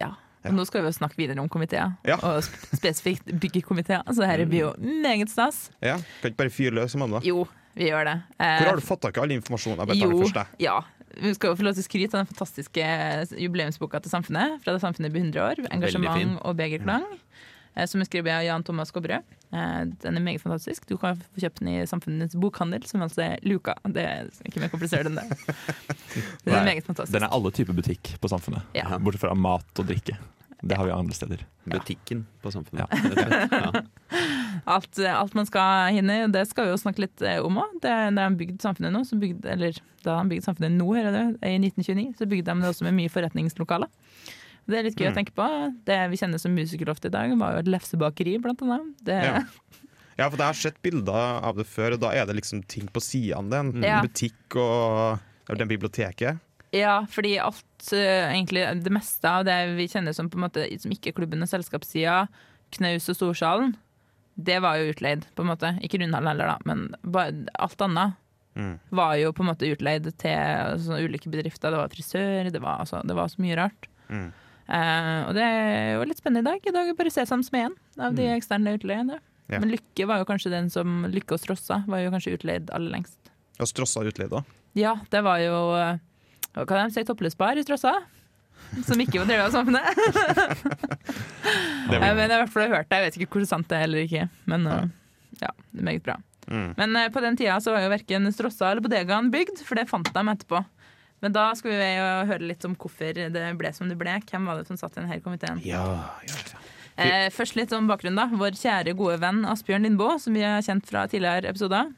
[0.00, 0.10] Ja.
[0.52, 2.16] Nå skal vi jo snakke videre om komiteer, Ja.
[2.22, 2.42] og
[2.76, 4.02] spesifikt byggekomiteer.
[4.12, 5.70] Så dette blir jo meget stas.
[5.80, 7.22] Ja, kan ikke bare fyre løs som andre.
[7.24, 8.16] Jo, vi gjør det.
[8.38, 9.88] Eh, Hvor har du fått tak i all informasjonen?
[9.94, 10.80] Jeg jo, først, ja.
[11.14, 12.84] Vi skal jo få lov til å skryte av den fantastiske
[13.38, 14.60] jubileumsboka til Samfunnet.
[14.64, 15.62] Fra da Samfunnet blir 100 år.
[15.70, 17.04] Engasjement og begerklang.
[17.06, 17.86] Mm.
[17.90, 19.22] Som er skrevet av Jan Thomas Skobberød.
[19.54, 20.86] Eh, Den er meget fantastisk.
[20.90, 23.76] Du kan få kjøpt den i Samfunnets bokhandel, som altså er Luka.
[23.86, 25.26] Det er ikke mer komplisert enn det.
[26.44, 27.14] Den er meget fantastisk.
[27.14, 28.88] Den er alle typer butikk på Samfunnet, Ja.
[28.98, 30.18] bortsett fra mat og drikke.
[30.64, 31.42] Det har vi andre steder.
[31.68, 32.88] Butikken på Samfunnet.
[32.88, 33.82] Ja.
[34.74, 36.16] alt, alt man skal hinne.
[36.32, 37.74] Det skal vi jo snakke litt eh, om òg.
[37.84, 41.34] Da de bygde samfunnet nå, så bygde, eller da de bygde samfunnet nå, her er
[41.50, 43.92] i 1929, så bygde de det også med mye forretningslokaler.
[44.66, 45.46] Det er litt gøy å tenke på.
[45.84, 48.94] Det vi kjenner som Musikerloft i dag, var jo et lefsebakeri, blant annet.
[49.04, 49.42] Det, Ja.
[50.16, 52.86] Ja, for jeg har sett bilder av det før, og da er det liksom ting
[52.86, 53.48] på sidene.
[53.50, 54.00] Det er en Ja.
[54.00, 55.18] butikk og
[55.50, 56.38] er biblioteket.
[56.72, 61.12] Ja, fordi alt, eh, egentlig det meste av det vi kjenner som måte som ikke
[61.14, 62.28] klubben og selskapssida,
[62.70, 63.74] Knaus og Storsalen,
[64.40, 65.74] det var jo utleid, på en måte.
[65.82, 66.94] Ikke Rundhallen heller, da, men
[67.58, 68.14] alt annet
[68.56, 68.78] Mm.
[68.92, 71.72] var jo på en måte utleid til sånne ulike bedrifter.
[71.72, 73.88] Det var frisør, det var, altså, det var så mye rart.
[74.08, 74.32] Mm.
[74.64, 76.68] Eh, og det er jo litt spennende i dag.
[76.68, 79.20] I dag er bare Sesam som er igjen av de eksterne utleiene.
[79.52, 79.60] Ja.
[79.60, 82.94] Men Lykke var jo kanskje den som Lykke og Strossa var jo kanskje utleid aller
[82.96, 83.18] lengst.
[83.58, 84.40] Ja, Strossa utleid, da.
[84.74, 86.00] Ja, det var jo eh,
[86.56, 87.04] Hva kan de si?
[87.06, 87.92] Toppløsbar i Strossa?
[88.86, 89.84] Som ikke var drevet av samfunnet.
[91.90, 92.98] Men jeg har i hvert fall hørt det.
[92.98, 94.28] Jeg vet ikke hvor sant det er eller ikke.
[94.50, 94.86] Men uh,
[95.42, 96.16] ja, det er meget bra.
[96.48, 96.70] Mm.
[96.78, 99.86] Men uh, på den tida så var jo verken Strossa eller bodegaen bygd, for det
[99.90, 100.62] fant de etterpå.
[101.22, 101.90] Men da skal vi
[102.28, 104.18] høre litt om hvorfor det ble som det ble.
[104.28, 105.62] Hvem var det som satt i denne komiteen?
[105.64, 105.84] Ja,
[106.26, 106.64] ja, ja.
[106.96, 108.18] Eh, først litt om bakgrunnen.
[108.18, 111.90] da Vår kjære, gode venn Asbjørn Lindboe, som vi har kjent fra tidligere episoder.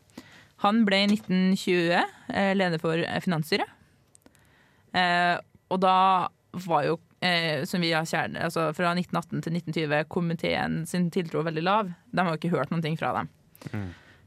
[0.64, 1.98] Han ble i 1920
[2.32, 3.68] eh, leder for eh, Finansstyret.
[4.96, 5.36] Eh,
[5.68, 5.96] og da
[6.64, 11.44] var jo, eh, som vi har kjære, altså fra 1918 til 1920, komiteen sin tiltro
[11.44, 11.92] veldig lav.
[12.12, 13.28] De har jo ikke hørt noen ting fra dem.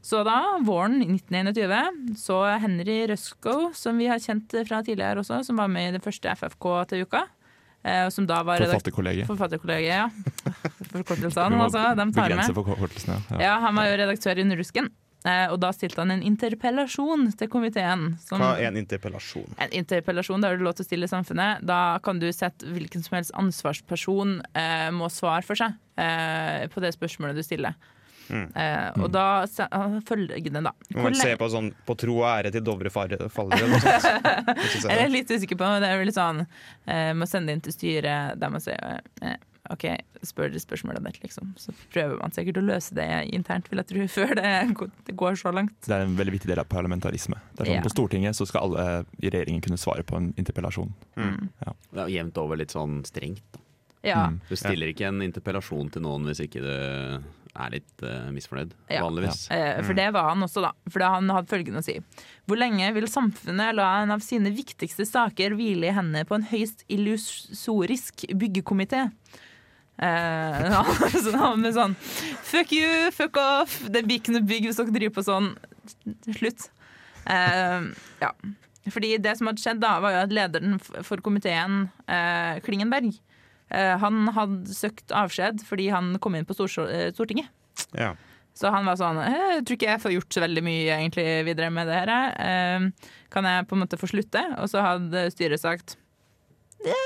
[0.02, 5.60] Så da, våren 1921, så Henry Røskow, som vi har kjent fra tidligere også, som
[5.60, 7.26] var med i det første FFK til uka.
[7.84, 9.28] Eh, og som da var Forfatterkollegiet.
[9.28, 10.08] Forfatterkollegiet, ja.
[10.94, 11.84] Forkortelsene, altså.
[11.96, 13.12] De tar med.
[13.30, 13.38] Ja.
[13.40, 14.90] Ja, han var jo redaktør i Underrusken.
[15.20, 18.14] Eh, og da stilte han en interpellasjon til komiteen.
[18.24, 19.48] Som, Hva er en interpellasjon?
[19.60, 21.64] en interpellasjon, da har du lov til å stille i samfunnet.
[21.68, 26.84] Da kan du sette hvilken som helst ansvarsperson eh, må svare for seg eh, på
[26.84, 27.76] det spørsmålet du stiller.
[28.30, 29.26] Eh, og da
[29.66, 30.72] ah, følgende, da.
[30.94, 33.80] Må Hvor man se på sånn på tro og ære til Dovre faller eller noe
[33.82, 34.88] sånt?
[34.90, 38.40] Jeg er litt usikker på Det er vel sånn eh, Må sende inn til styret
[38.40, 39.38] der man sier eh,
[39.70, 39.84] OK,
[40.26, 41.52] spør spørsmålet ditt, liksom.
[41.60, 45.52] Så prøver man sikkert å løse det internt, vil jeg tro, før det går, så
[45.54, 45.76] langt.
[45.86, 47.38] Det er en veldig viktig del av parlamentarisme.
[47.52, 47.84] Det er sånn, Ja.
[47.84, 48.86] På Stortinget så skal alle
[49.20, 50.90] i regjeringen kunne svare på en interpellasjon.
[51.14, 53.44] Det er jo jevnt over litt sånn strengt.
[53.54, 53.62] Da.
[54.02, 54.26] Ja.
[54.26, 54.40] Mm.
[54.48, 56.74] Du stiller ikke en interpellasjon til noen hvis ikke du
[57.56, 59.00] er litt uh, misfornøyd, Ja.
[59.02, 59.48] vanligvis.
[59.50, 60.70] Eh, For det var han også, da.
[60.90, 61.96] For han hadde følgende å si.
[62.46, 66.46] Hvor lenge vil samfunnet la en av sine viktigste saker hvile i hendene på en
[66.50, 69.08] høyst illusorisk byggekomité?
[70.00, 70.84] Eh, ja,
[71.24, 71.92] så da med sånn
[72.48, 75.50] Fuck you, fuck off, det blir ikke noe bygg hvis dere driver på sånn.
[76.38, 76.70] Slutt.
[77.28, 77.90] Eh,
[78.22, 78.30] ja.
[78.90, 83.12] Fordi det som hadde skjedd da, var jo at lederen for komiteen, eh, Klingenberg,
[83.70, 86.56] han hadde søkt avskjed fordi han kom inn på
[86.88, 87.48] eh, Stortinget.
[87.96, 88.14] Ja.
[88.60, 91.26] Så han var sånn «Eh, Jeg tror ikke jeg får gjort så veldig mye egentlig
[91.46, 92.10] videre med det her.
[92.34, 93.12] eh.
[93.30, 94.42] Kan jeg på en måte få slutte?
[94.58, 95.94] Og så hadde styret sagt
[96.84, 96.96] «Ja,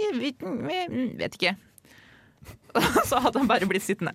[0.00, 1.54] jeg vet, jeg vet ikke.
[3.08, 4.12] så hadde han bare blitt sittende.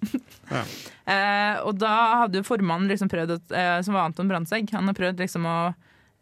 [0.51, 0.63] Ja.
[1.09, 1.93] Eh, og da
[2.25, 5.57] hadde jo formannen liksom prøvd, eh, som var Anton Brandtzæg, han har prøvd liksom å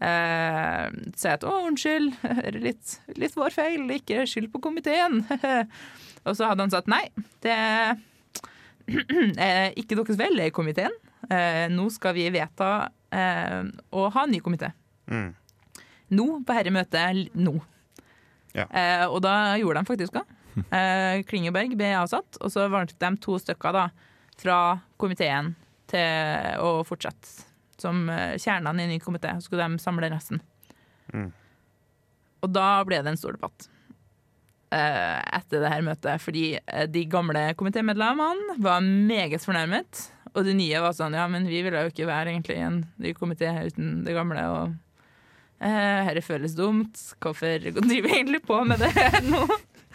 [0.04, 0.86] eh,
[1.18, 2.18] si at å, unnskyld,
[2.66, 5.24] litt, litt vår feil, ikke skyld på komiteen.
[6.28, 7.06] og så hadde han sagt nei,
[7.46, 7.58] det
[9.50, 10.94] er ikke deres vel er komiteen.
[11.28, 14.72] Eh, nå skal vi vedta eh, å ha en ny komité.
[15.12, 15.32] Mm.
[16.18, 17.58] Nå, på dette møtet, nå.
[18.56, 18.66] Ja.
[18.72, 20.26] Eh, og da gjorde de faktisk det.
[20.74, 23.84] Eh, Klingeberg ble avsatt, og så valgte de to stykker da,
[24.42, 24.56] fra
[24.98, 25.52] komiteen
[25.86, 27.47] til å fortsette
[27.82, 29.34] som eh, kjernene i en ny komité.
[29.38, 30.42] Så skulle de samle resten.
[31.14, 31.32] Mm.
[32.46, 33.70] Og da ble det en stor debatt
[34.76, 40.08] eh, etter det her møtet, fordi eh, de gamle komitémedlemmene var meget fornærmet.
[40.34, 43.14] Og de nye var sånn Ja, men vi ville jo ikke være egentlig en ny
[43.18, 44.44] komité uten det gamle.
[44.54, 44.76] Og
[45.58, 47.00] dette føles dumt.
[47.24, 49.48] Hvorfor driver vi egentlig på med det her nå?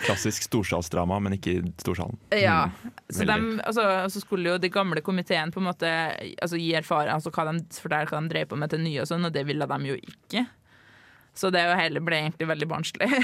[0.03, 2.17] Klassisk storsalsdrama, men ikke i storsalen.
[2.35, 2.71] Ja,
[3.13, 5.91] så, de, altså, så skulle jo de gamle komiteen på en måte
[6.41, 9.11] altså, gi erfaring, altså hva de, fortelle hva de drev på med til nye og
[9.13, 10.47] sånn, og det ville de jo ikke.
[11.37, 13.13] Så det jo hele ble egentlig veldig barnslig.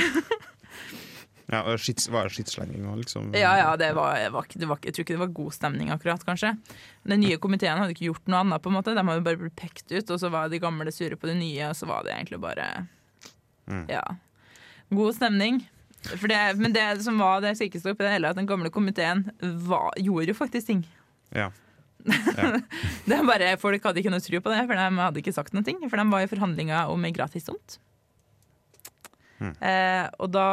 [1.49, 4.81] Ja, og skits, var det skittslenging òg, liksom ja, ja, det var, var, det var,
[4.85, 6.51] jeg tror ikke det var god stemning akkurat, kanskje.
[7.09, 8.93] Den nye komiteen hadde ikke gjort noe annet, på en måte.
[8.93, 11.71] De hadde bare blitt pekt ut, og så var de gamle sure på de nye,
[11.71, 12.67] og så var det egentlig bare
[13.89, 14.05] Ja.
[14.93, 15.63] God stemning.
[16.07, 19.25] For det, men det som var det sykeste oppi det hele, at den gamle komiteen
[19.69, 20.85] var, gjorde jo faktisk ting.
[21.37, 21.51] Ja.
[22.09, 25.53] Det er bare, Folk hadde ikke noe tro på det, for de hadde ikke sagt
[25.53, 25.65] noe.
[25.91, 27.13] For de var i forhandlinger om ei
[29.39, 29.53] Hmm.
[29.63, 30.47] Eh, og da,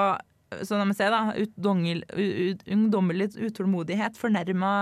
[0.62, 4.74] så når man ser da, utdongel- ut- ungdommelig utålmodighet fornærma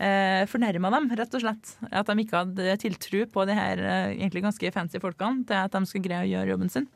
[0.00, 1.74] eh, fornærma dem, rett og slett.
[1.92, 5.76] At de ikke hadde tiltro på de her eh, egentlig ganske fancy folkene til at
[5.76, 6.86] de skulle greie å gjøre jobben sin.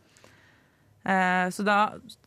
[1.05, 1.77] Eh, så da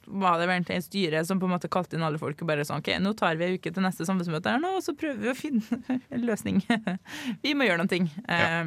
[0.05, 2.49] var det vel egentlig et styre som på en måte kalte inn alle folk og
[2.49, 4.93] bare sånn OK, nå tar vi en uke til neste samfunnsmøte her nå, og så
[4.99, 5.79] prøver vi å finne
[6.13, 6.59] en løsning.
[7.45, 8.09] vi må gjøre noen ting.
[8.27, 8.65] Ja.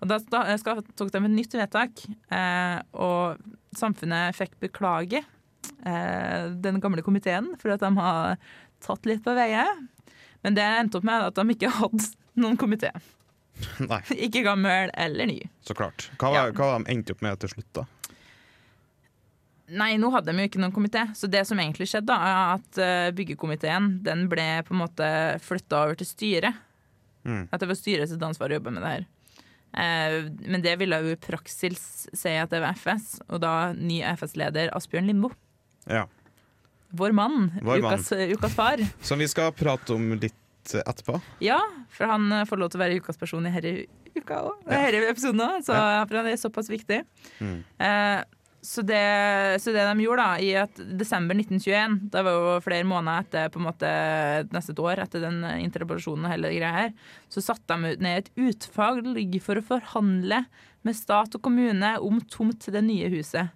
[0.00, 0.56] og da, da
[0.96, 3.38] tok de et nytt vedtak, eh, og
[3.78, 8.36] samfunnet fikk beklage eh, den gamle komiteen for at de har
[8.82, 9.64] tatt litt på veie.
[10.42, 12.08] Men det endte opp med at de ikke hadde
[12.42, 12.90] noen komité.
[14.16, 15.36] Ikke gammel eller ny.
[15.62, 16.08] så klart.
[16.18, 16.44] Hva Ja.
[16.56, 17.84] hva de endte opp med til slutt, da?
[19.72, 21.06] Nei, nå hadde de jo ikke noen komité.
[21.16, 25.08] Så det som egentlig skjedde, da, er at eh, byggekomiteen den ble på en måte
[25.44, 26.60] flytta over til styret.
[27.24, 27.46] Mm.
[27.50, 29.06] At det var styret sitt ansvar å jobbe med det her.
[29.72, 34.02] Eh, men det ville jo i praksis si at det var FS, og da ny
[34.12, 35.32] FS-leder Asbjørn Limbo.
[35.88, 36.04] Ja.
[36.92, 37.50] Vår mann.
[37.62, 37.96] Vår mann.
[37.96, 38.84] ukas, ukas far.
[39.08, 41.16] Som vi skal prate om litt eh, etterpå.
[41.44, 41.60] Ja,
[41.94, 44.60] for han eh, får lov til å være ukas person i denne uka òg.
[44.68, 47.00] Denne episoden òg, så for han er såpass viktig.
[47.40, 47.58] Mm.
[47.80, 48.20] Eh,
[48.64, 49.02] så, det,
[49.58, 53.50] så det de gjorde da, i at desember 1921, det var jo flere måneder etter
[53.50, 53.90] på en måte
[54.54, 56.92] nesten et år etter den interpellasjonen og hele greia her,
[57.32, 60.44] så satte de ned et utvalg for å forhandle
[60.86, 63.50] med stat og kommune om tomt til det nye huset.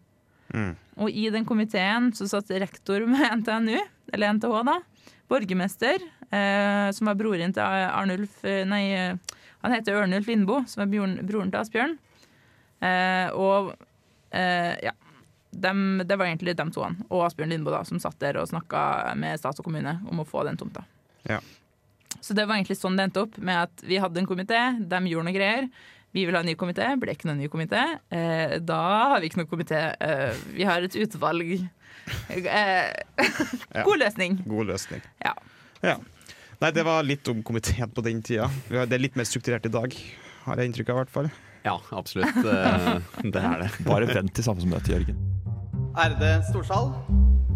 [0.51, 0.75] Mm.
[0.99, 3.79] Og i den komiteen så satt rektor med NTNU,
[4.11, 4.79] eller NTH da,
[5.31, 6.03] borgermester,
[6.35, 8.85] eh, som var broren til Arnulf Nei,
[9.63, 12.01] han heter Ørnulf Lindboe, som er broren, broren til Asbjørn.
[12.87, 13.77] Eh, og
[14.31, 14.95] eh, ja.
[15.57, 19.15] Dem, det var egentlig dem to og Asbjørn Lindboe da, som satt der og snakka
[19.17, 20.83] med stat og kommune om å få den tomta.
[21.25, 21.39] Ja.
[22.21, 25.01] Så det var egentlig sånn det endte opp, med at vi hadde en komité, de
[25.09, 25.69] gjorde noe greier.
[26.17, 27.83] Vi vil ha en ny komité, ble ikke noen ny komité.
[28.15, 28.81] Eh, da
[29.13, 29.81] har vi ikke noen komité.
[30.01, 31.57] Eh, vi har et utvalg.
[32.33, 33.25] Eh,
[33.89, 34.39] god løsning.
[34.47, 35.05] God løsning.
[35.25, 35.35] Ja.
[35.85, 35.99] Ja.
[36.63, 38.49] Nei, det var litt om komiteen på den tida.
[38.71, 39.93] Det er litt mer strukturert i dag,
[40.47, 41.29] har jeg inntrykk av i hvert fall.
[41.67, 42.37] Ja, absolutt.
[42.37, 43.01] eh,
[43.33, 43.71] Det er det.
[43.87, 45.17] Bare vent til samfunnsmøtet, Jørgen.
[45.99, 46.93] Ærede storsal.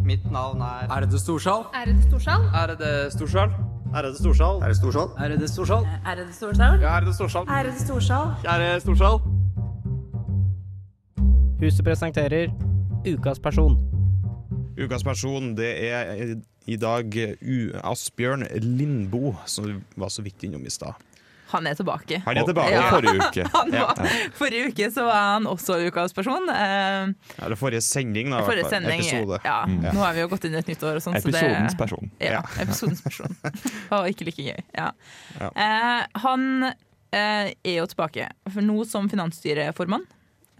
[0.05, 1.63] Mitt navn er Ærede storsal.
[1.77, 2.41] Ærede storsal.
[2.55, 3.51] Ærede storsal.
[3.95, 4.57] Ærede storsal.
[4.65, 5.85] Ærede storsal.
[6.07, 6.83] Ærede storsal.
[6.83, 7.45] Ærede storsal.
[7.49, 8.27] Ærede storsal.
[8.43, 9.19] Kjære storsal.
[11.61, 12.49] Huset presenterer
[13.15, 13.77] Ukas person.
[14.85, 16.35] Ukas person det er
[16.67, 17.05] i dag
[17.43, 17.59] U
[17.93, 20.93] Asbjørn Lindboe, som var så vidt innom i stad.
[21.53, 22.21] Han er tilbake.
[22.25, 22.71] Han er tilbake.
[22.73, 22.83] Ja.
[22.91, 23.45] forrige uke.
[23.57, 26.49] Han var, forrige uke så var han også ukas person.
[26.49, 27.11] Eh,
[27.45, 28.43] Eller forrige sending, da.
[28.47, 29.41] forrige sending Episode.
[29.45, 29.81] Ja, Mm.
[29.95, 31.15] Nå har vi jo gått inn i et nytt år og sånn.
[31.21, 32.11] så det- Episodens person.
[32.21, 32.43] Ja, Ja.
[32.63, 33.37] episodens person.
[33.99, 34.63] Og ikke like gøy.
[34.75, 34.91] Ja.
[35.41, 35.51] Ja.
[35.55, 36.47] Eh, han
[37.13, 40.07] eh, er jo tilbake, for nå som finansstyreformann.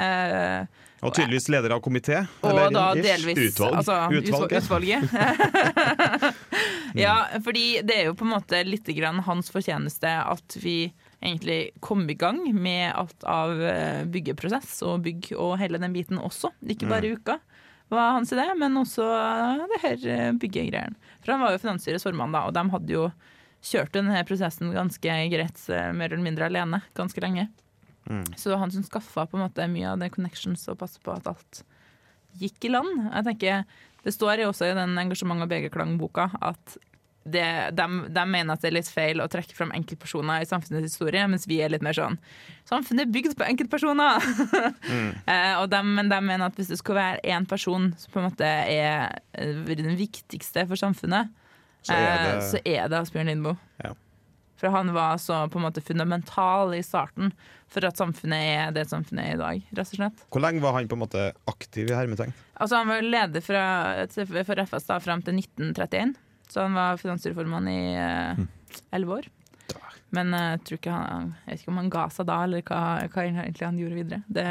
[0.01, 2.19] Eh, Og tydeligvis leder av komité.
[2.43, 3.05] og eller da ish.
[3.07, 3.77] delvis Utvalg.
[3.81, 4.65] Altså, Utvalget.
[4.65, 5.03] utvalget.
[7.05, 11.71] ja, fordi det er jo på en måte litt grann hans fortjeneste at vi egentlig
[11.85, 16.53] kom i gang med alt av eh, byggeprosess og bygg og hele den biten også.
[16.69, 17.39] Ikke bare uka
[17.91, 19.07] var hans idé, men også
[19.73, 20.97] det her eh, byggegreiene.
[21.25, 23.09] For han var jo finansstyrets formann da, og de hadde jo
[23.67, 27.49] kjørt denne prosessen ganske greit, eh, mer eller mindre alene, ganske lenge.
[28.09, 28.25] Mm.
[28.37, 30.99] Så det var han som skaffa på en måte mye av det connections og passa
[31.05, 31.65] på at alt
[32.41, 33.11] gikk i land.
[33.13, 33.65] Jeg tenker,
[34.03, 36.79] Det står jo også i den Engasjement og BG-klang-boka at
[37.29, 37.45] det,
[37.77, 41.21] de, de mener at det er litt feil å trekke fram enkeltpersoner i samfunnets historie,
[41.29, 42.17] mens vi er litt mer sånn
[42.65, 44.25] Samfunnet er bygd på enkeltpersoner!
[45.29, 48.23] eh, og de, men de mener at hvis det skulle være én person som på
[48.23, 51.29] en måte er eh, den viktigste for samfunnet,
[51.85, 53.57] Så er eh, det- så er det Asbjørn Lindboe.
[53.85, 53.93] Ja.
[54.61, 57.33] For han var så på en måte fundamental i starten
[57.71, 60.25] for at samfunnet er det samfunnet er i dag, rett og slett.
[60.29, 62.35] Hvor lenge var han på en måte aktiv i hermetegn?
[62.61, 63.65] Altså Han var leder fra,
[64.13, 66.17] for FS da fram til 1931,
[66.51, 68.43] så han var finansstyreformann i eh,
[68.93, 69.31] elleve år.
[70.11, 72.65] Men uh, jeg tror ikke han Jeg vet ikke om han ga seg da, eller
[72.67, 72.81] hva,
[73.13, 74.23] hva egentlig han gjorde videre.
[74.27, 74.47] Det,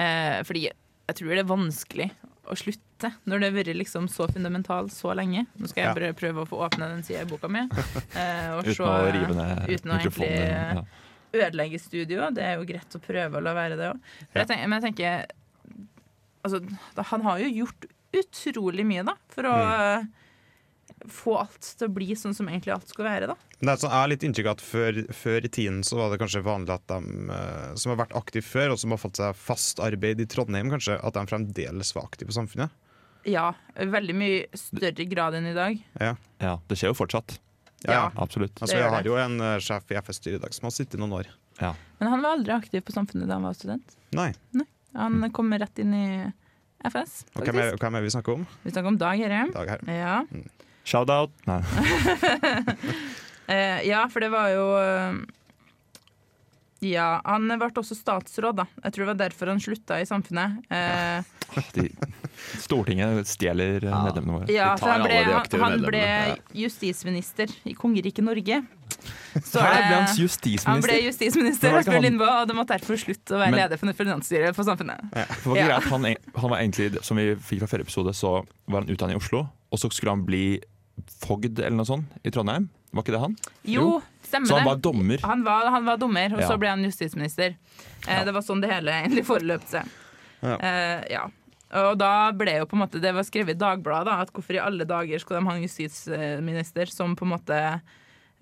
[0.00, 2.08] eh, fordi jeg tror det er vanskelig
[2.52, 5.46] å slutte når det har vært liksom så fundamental så lenge.
[5.58, 7.64] Nå skal jeg bare prøve å få åpne den sida i boka mi.
[8.18, 10.84] eh, og Uten så, å rive ned uten å egentlig- Ja.
[11.32, 12.30] ødelegge studio.
[12.30, 14.00] Det er jo greit å prøve å la være det òg.
[14.36, 14.44] Ja.
[14.66, 15.26] Men jeg tenker
[16.44, 16.60] altså,
[17.10, 20.10] Han har jo gjort utrolig mye da for å Mm.
[21.10, 23.32] Få alt til å bli sånn som egentlig alt skulle være.
[23.32, 25.98] da det er sånn, jeg har litt inntrykk av at før, før i tiden så
[26.00, 28.98] var det kanskje vanlig at de eh, som har vært aktive før, og som har
[28.98, 32.74] fått seg fast arbeid i Trondheim, kanskje, at de fremdeles var aktive på samfunnet.
[33.30, 35.78] Ja, veldig mye større grad enn i dag.
[36.02, 36.16] Ja.
[36.42, 37.36] ja, det skjer jo fortsatt.
[37.86, 38.08] Ja.
[38.18, 38.58] Absolutt.
[38.58, 41.14] Altså, jeg har jo en uh, sjef i FS-styret i dag som har sittet noen
[41.20, 41.30] år.
[41.60, 41.70] Ja.
[42.00, 43.94] Men han var aldri aktiv på Samfunnet da han var student.
[44.18, 44.32] Nei.
[44.98, 46.06] Han kom rett inn i
[46.82, 47.84] FS, Og hvem er, faktisk.
[47.84, 48.46] hvem er vi snakker om?
[48.64, 49.44] Vi snakker om Dag Herre.
[49.54, 49.86] Dag her.
[49.94, 50.16] Ja.
[50.84, 51.30] Shout-out.
[51.46, 51.62] Nei.
[53.52, 55.16] Eh, ja, for det var jo eh,
[56.86, 58.64] Ja, han ble også statsråd, da.
[58.84, 60.62] Jeg tror det var derfor han slutta i Samfunnet.
[60.72, 61.26] Eh,
[61.74, 61.88] De,
[62.62, 64.48] Stortinget stjeler eh, medlemmene våre.
[64.54, 66.04] ja, for tar han ble, alle de han, han ble
[66.62, 68.62] justisminister i kongeriket Norge.
[69.42, 70.68] Så, Her ble han justisminister.
[70.70, 71.70] han ble justisminister.
[71.72, 74.54] det Asbjørn han- Lindboe, og det måtte derfor slutte å være Men- leder for finansstyret
[74.54, 75.00] for Samfunnet.
[75.42, 75.80] For Ja.
[75.80, 76.04] han,
[76.36, 79.48] han var egentlig, Som vi fikk fra forrige episode, så var han utdannet i Oslo.
[79.72, 80.60] Og så skulle han bli
[81.24, 82.68] fogd eller noe sånt i Trondheim.
[82.92, 83.36] Var ikke det han?
[83.64, 84.70] Jo, stemmer Så han det.
[84.70, 85.18] var dommer.
[85.24, 86.48] Han var, han var dommer, og Ja.
[86.48, 87.56] så ble han justisminister.
[88.06, 89.88] Eh, Det var sånn det hele egentlig foreløp seg.
[90.42, 90.56] Ja.
[90.60, 91.26] Eh, ja.
[91.72, 94.54] Og da ble jo på en måte Det var skrevet i Dagbladet da, at hvorfor
[94.54, 97.80] i alle dager skulle de ha en justisminister som på en måte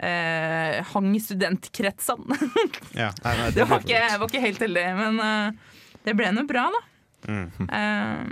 [0.02, 2.38] eh, hang i studentkretsene.
[3.00, 3.10] Ja.
[3.24, 6.66] Nei, nei, det var ikke, var ikke helt heldig, men eh, det ble nå bra,
[6.74, 6.80] da.
[7.30, 7.68] Mm.
[7.68, 8.24] Eh,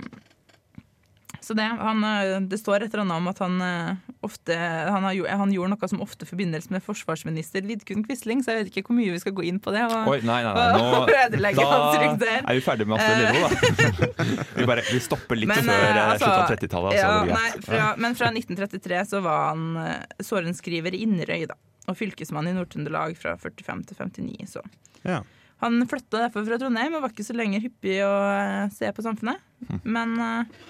[1.39, 5.05] så det, han, eh, det står et eller annet om at han eh, ofte han,
[5.05, 8.89] har, han gjorde noe som ofte forbindes med forsvarsminister Vidkun Quisling, så jeg vet ikke
[8.89, 9.85] hvor mye vi skal gå inn på det.
[9.87, 10.65] Og, Oi, nei, nei, nei.
[10.75, 14.27] Nå, da er vi ferdig med Astrid Lindmo, da.
[14.57, 16.97] vi, bare, vi stopper litt Men, før eh, eh, altså, slutten av 30-tallet.
[16.97, 17.67] Ja, så er det nei, greit.
[17.69, 22.55] fra, men fra 1933 så var han eh, sorenskriver i Inderøy da, og fylkesmann i
[22.57, 24.57] Nord-Trøndelag fra 45 til 59.
[24.57, 24.65] Så.
[25.07, 25.21] Ja.
[25.63, 28.11] Han flytta derfor fra Trondheim og var ikke så lenger hyppig å
[28.75, 29.39] se på Samfunnet.
[29.69, 29.79] Hm.
[29.95, 30.67] Men eh,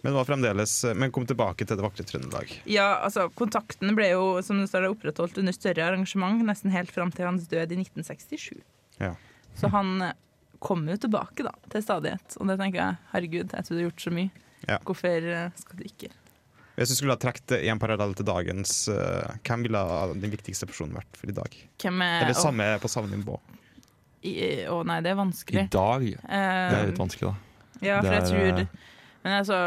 [0.00, 2.52] Men, var fremdeles, men kom tilbake til det vakre Trøndelag.
[2.64, 7.12] ja, altså, kontakten ble jo som det står, opprettholdt under større arrangement nesten helt fram
[7.12, 8.62] til hans død i 1967.
[9.00, 9.12] Ja.
[9.60, 10.16] Så han eh,
[10.58, 12.38] kom jo tilbake da, til stadighet.
[12.40, 14.42] Og det tenker jeg, herregud, jeg tror du har gjort så mye.
[14.64, 14.80] Ja.
[14.88, 16.10] Hvorfor eh, skal du ikke?
[16.78, 19.80] Hvis du skulle ha trukket en parallell til dagens, uh, hvem ville
[20.14, 21.56] den viktigste personen vært for i dag?
[21.82, 23.36] Hvem er Eller å, samme på samme nivå?
[23.36, 25.66] Å nei, det er vanskelig.
[25.66, 26.06] I dag?
[26.06, 27.66] dag det er litt vanskelig, da.
[27.84, 29.58] ja, for jeg det er, tror Men altså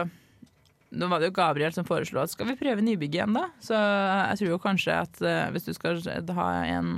[0.94, 3.48] Nå var det jo Gabriel som foreslo at skal vi prøve nybygget igjen, da?
[3.64, 6.00] Så jeg tror jo kanskje at eh, hvis du skal
[6.38, 6.92] ha en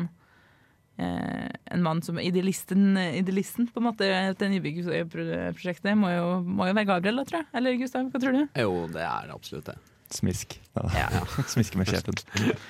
[0.99, 6.75] eh, en mann som idealisten, idealisten på en måte til nybyggprosjektet, må jo, må jo
[6.77, 7.49] være Gabriel, da, tror jeg.
[7.59, 8.45] Eller Gustav, hva tror du?
[8.61, 9.77] Jo, det er absolutt det.
[10.15, 10.53] Smisk.
[10.77, 10.83] Ja.
[11.09, 11.21] Ja.
[11.53, 12.19] Smiske med sjefen.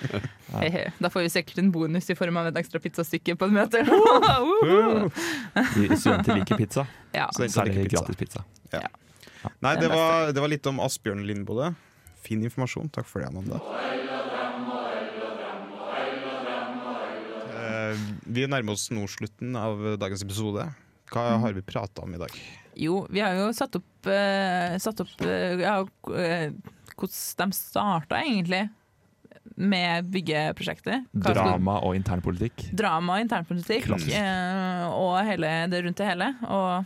[0.64, 0.86] Hehe.
[1.04, 3.82] Da får vi sikkert en bonus i form av et ekstra pizzastykke på et møte.
[6.00, 6.86] Studenter liker pizza.
[7.14, 7.28] ja.
[7.34, 8.06] Så det er Særlig ikke pizza.
[8.06, 8.46] gratis pizza.
[9.62, 11.74] Nei, Det var, det var litt om Asbjørn Lindbode.
[12.26, 12.90] Fin informasjon.
[12.92, 13.60] Takk for det, Amanda.
[17.56, 20.68] Eh, Vi nærmer oss nå slutten av dagens episode.
[21.14, 22.32] Hva har vi prata om i dag?
[22.76, 25.78] Jo, vi har jo satt opp, eh, satt opp eh, ja,
[26.12, 26.50] eh,
[26.98, 28.66] hvordan de starta egentlig
[29.56, 31.06] med byggeprosjektet.
[31.14, 32.66] Hva skulle- Drama og internpolitikk.
[32.76, 34.18] Drama og internpolitikk Klassisk.
[34.18, 36.34] eh, og hele, det rundt det hele.
[36.50, 36.86] Og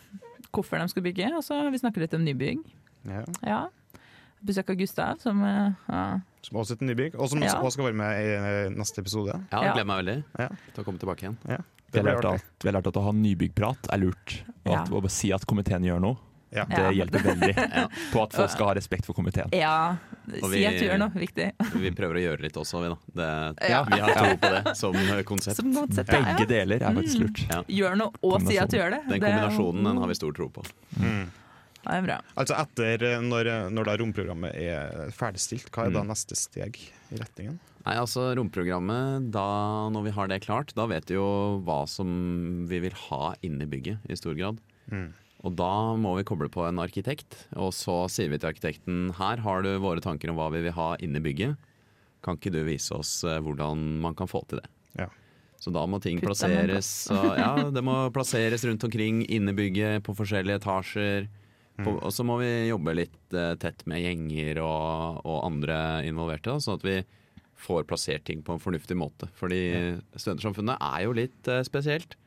[0.54, 1.30] hvorfor de skulle bygge.
[1.38, 2.64] Og så har vi snakket litt om nybygg.
[3.08, 3.24] Ja.
[3.46, 3.60] Ja.
[4.46, 6.20] Besøk av Gustav, som eh, ja.
[6.42, 7.58] Som også et nybygg, og som Ja.
[7.60, 9.34] også skal være med i eh, neste episode.
[9.52, 10.48] Ja, jeg gleder meg veldig Ja.
[10.74, 11.38] til å komme tilbake igjen.
[11.50, 11.58] Ja.
[11.92, 14.44] Vi har, lært at, vi har lært at å ha nybyggprat er lurt.
[14.66, 14.96] Og at Ja.
[15.02, 16.18] å si at komiteen gjør noe,
[16.54, 16.64] Ja.
[16.66, 17.56] det hjelper veldig
[18.14, 19.50] på at folk skal ha respekt for komiteen.
[19.54, 19.98] ja.
[20.44, 21.48] Og Si at du gjør noe viktig.
[21.84, 22.98] Vi prøver å gjøre litt også, vi da.
[23.20, 23.82] Det, Ja.
[23.90, 24.94] Vi har tro på det som
[25.26, 25.58] konsept.
[25.62, 26.22] Som konsept, ja.
[26.30, 27.26] Begge deler er faktisk Mm.
[27.28, 27.44] lurt.
[27.50, 27.62] Ja.
[27.80, 29.02] Gjør noe og si at du gjør det.
[29.10, 30.66] Den kombinasjonen den har vi stor tro på.
[31.00, 31.24] Mm.
[31.80, 32.18] Det er bra.
[32.38, 36.10] Altså etter eh, når, når da romprogrammet er ferdigstilt, hva er da Mm.
[36.12, 36.76] neste steg
[37.10, 37.58] i retningen?
[37.86, 39.46] Nei, altså Romprogrammet, da,
[39.90, 43.64] når vi har det klart, da vet vi jo hva som vi vil ha inne
[43.64, 44.60] i bygget i stor grad.
[44.92, 45.14] Mm.
[45.48, 49.40] Og da må vi koble på en arkitekt, og så sier vi til arkitekten her
[49.46, 51.70] har du våre tanker om hva vi vil ha inne i bygget.
[52.26, 54.68] Kan ikke du vise oss eh, hvordan man kan få til det?
[55.00, 55.08] Ja.
[55.60, 59.60] Så da må ting Putt plasseres og, Ja, det må plasseres rundt omkring inne i
[59.62, 61.30] bygget, på forskjellige etasjer.
[61.80, 66.52] På, og så må vi jobbe litt uh, tett med gjenger og, og andre involverte,
[66.52, 66.98] da, sånn at vi
[67.60, 69.30] får plassert ting på en fornuftig måte.
[69.40, 69.62] Fordi
[70.12, 72.20] Studentersamfunnet er jo litt uh, spesielt.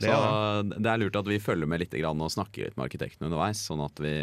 [0.00, 2.78] Det Så er det er lurt at vi følger med litt grann og snakker litt
[2.78, 4.14] med arkitektene underveis, sånn at vi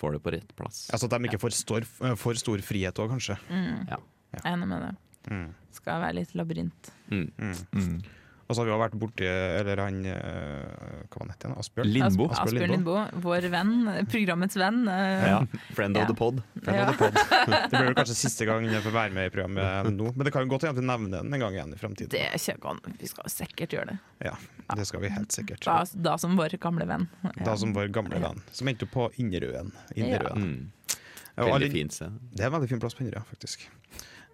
[0.00, 0.84] får det på rett plass.
[0.92, 1.86] Altså At de ikke får stor,
[2.20, 3.38] for stor frihet òg, kanskje.
[3.48, 3.86] Mm.
[3.88, 4.00] Ja.
[4.34, 4.92] Jeg er enig med det.
[5.30, 5.46] Mm.
[5.78, 6.90] Skal være litt labyrint.
[7.08, 7.28] Mm.
[7.38, 7.96] Mm.
[8.44, 11.54] Og så har vi jo vært borti Eller han eh, Hva var det, igjen?
[11.56, 11.88] Asbjørn?
[11.94, 12.26] Lindbo.
[12.28, 12.96] Asbjørn, Asbjørn Lindbo.
[13.24, 13.72] vår venn,
[14.12, 14.82] programmets venn.
[14.88, 15.38] eh, Ja.
[15.78, 16.02] Friend Ja.
[16.02, 16.42] of the pod.
[16.66, 16.90] Ja.
[16.94, 20.32] Det blir vel kanskje siste gang jeg får være med i programmet nå, men det
[20.34, 22.10] kan jo godt hende vi nevner den en gang igjen i fremtiden.
[22.12, 23.98] Det er ikke an- Vi skal sikkert gjøre det.
[24.28, 24.34] Ja,
[24.76, 25.64] det skal vi helt sikkert.
[25.64, 27.08] Da, da som vår gamle venn.
[27.44, 29.72] Da som vår gamle venn, som endte opp på Inderøen.
[29.96, 30.44] Inderøen.
[30.44, 30.70] Mm.
[31.36, 32.12] Veldig fint sted.
[32.30, 33.64] Det er en veldig fin plass på Inderøya, faktisk.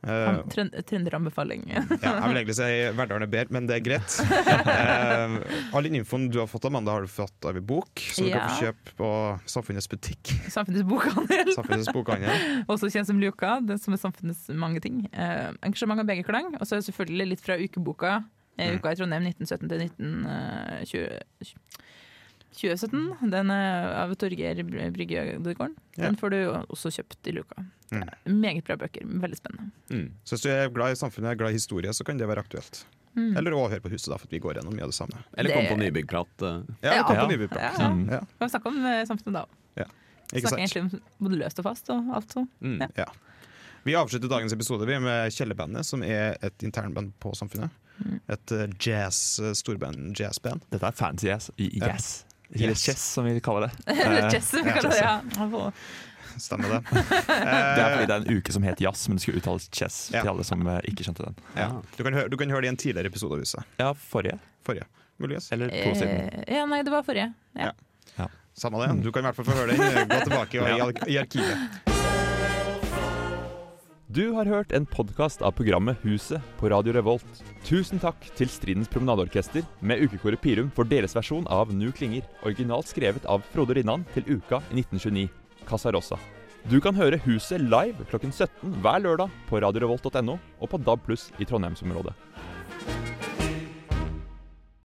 [0.00, 1.66] Trøn- Trønderanbefaling.
[1.68, 4.14] ja, jeg vil egentlig si Verdalen er bedre, men det er greit.
[4.24, 8.00] Uh, all den infoen du har fått, av Amanda, har du fått av en bok,
[8.14, 8.70] som du kan få Ja.
[8.70, 9.10] kjøpe på
[9.50, 10.32] Samfunnets butikk.
[10.48, 11.52] Samfunnets bokhandel.
[11.58, 12.44] Samfunnets bokhandel.
[12.72, 15.02] Også kjent som Luka, det som er samfunnets mange ting.
[15.12, 16.48] Uh, engasjement av begge klang.
[16.56, 18.22] Og så er det selvfølgelig litt fra ukeboka.
[18.60, 18.76] Mm.
[18.80, 21.20] Uka i Trondheim 1917 til 1920.
[22.60, 23.30] 2017.
[23.30, 25.76] Den er av Torgeir Brygge Ødegaard.
[25.96, 26.08] Ja.
[26.08, 26.38] Den får du
[26.74, 27.62] også kjøpt i Luka.
[27.90, 28.04] Mm.
[28.40, 29.02] Meget bra bøker.
[29.04, 29.70] Veldig spennende.
[29.90, 30.08] Mm.
[30.24, 32.44] Så hvis du er glad i samfunnet, er glad i historie, så kan det være
[32.44, 32.84] aktuelt.
[33.16, 33.32] Mm.
[33.36, 35.18] Eller å høre på Huset, da, for vi går gjennom mye av det samme.
[35.36, 36.42] Eller Det- på nybyggprat.
[36.46, 36.62] eh.
[36.82, 37.02] Ja, Ja.
[37.02, 37.72] kom på Ja.
[37.78, 37.88] Ja.
[37.90, 38.04] Mm.
[38.10, 38.20] Ja.
[38.20, 39.48] Vi kan snakke om eh, samfunnet da òg.
[39.76, 39.84] Ja.
[40.40, 42.48] Snakke egentlig om både løst og fast og alt sånn.
[42.62, 42.88] Mm.
[42.96, 43.06] Ja.
[43.84, 47.70] Vi avslutter dagens episode vi med Kjellerbandet, som er et internband på Samfunnet.
[47.98, 48.20] Mm.
[48.28, 50.62] Et eh, jazz, storband, jazzband.
[50.70, 51.50] Dette er fancy yes.
[51.56, 51.88] Ja.
[51.94, 52.24] yes.
[52.52, 53.72] Eller chess, som vi kaller det.
[54.06, 55.00] Eller chess, som vi kaller det.
[55.00, 55.72] Ja.
[56.38, 56.80] Stemmer det?
[56.90, 59.98] Det er fordi det er en uke som het jazz, men det skulle uttales chess
[60.14, 60.22] Ja.
[60.22, 61.36] til alle som eh, ikke skjønte den.
[61.56, 61.68] ja.
[61.96, 63.64] du, kan høre, du kan høre det i en tidligere episode av Huset.
[63.80, 64.38] Ja, forrige.
[64.66, 64.86] Forrige.
[65.20, 65.50] Muligens.
[65.52, 66.28] Eller to siden.
[66.46, 67.32] Eh, ja, nei, det var forrige.
[67.58, 67.72] Ja.
[68.60, 69.02] Samme det.
[69.04, 70.08] Du kan i hvert fall få høre den.
[70.10, 71.56] Gå tilbake og, i, i arkivet.
[74.10, 77.44] Du har hørt en podkast av programmet Huset på Radio Revolt.
[77.64, 82.90] Tusen takk til Stridens Promenadeorkester med ukekoret Pirum for deres versjon av Nu klinger, originalt
[82.90, 85.28] skrevet av Frode Rinnan til Uka i 1929,
[85.70, 86.18] Casa Rosa.
[86.68, 91.30] Du kan høre Huset live klokken 17 hver lørdag på radiorevolt.no og på DAB pluss
[91.40, 92.12] i Trondheimsområdet.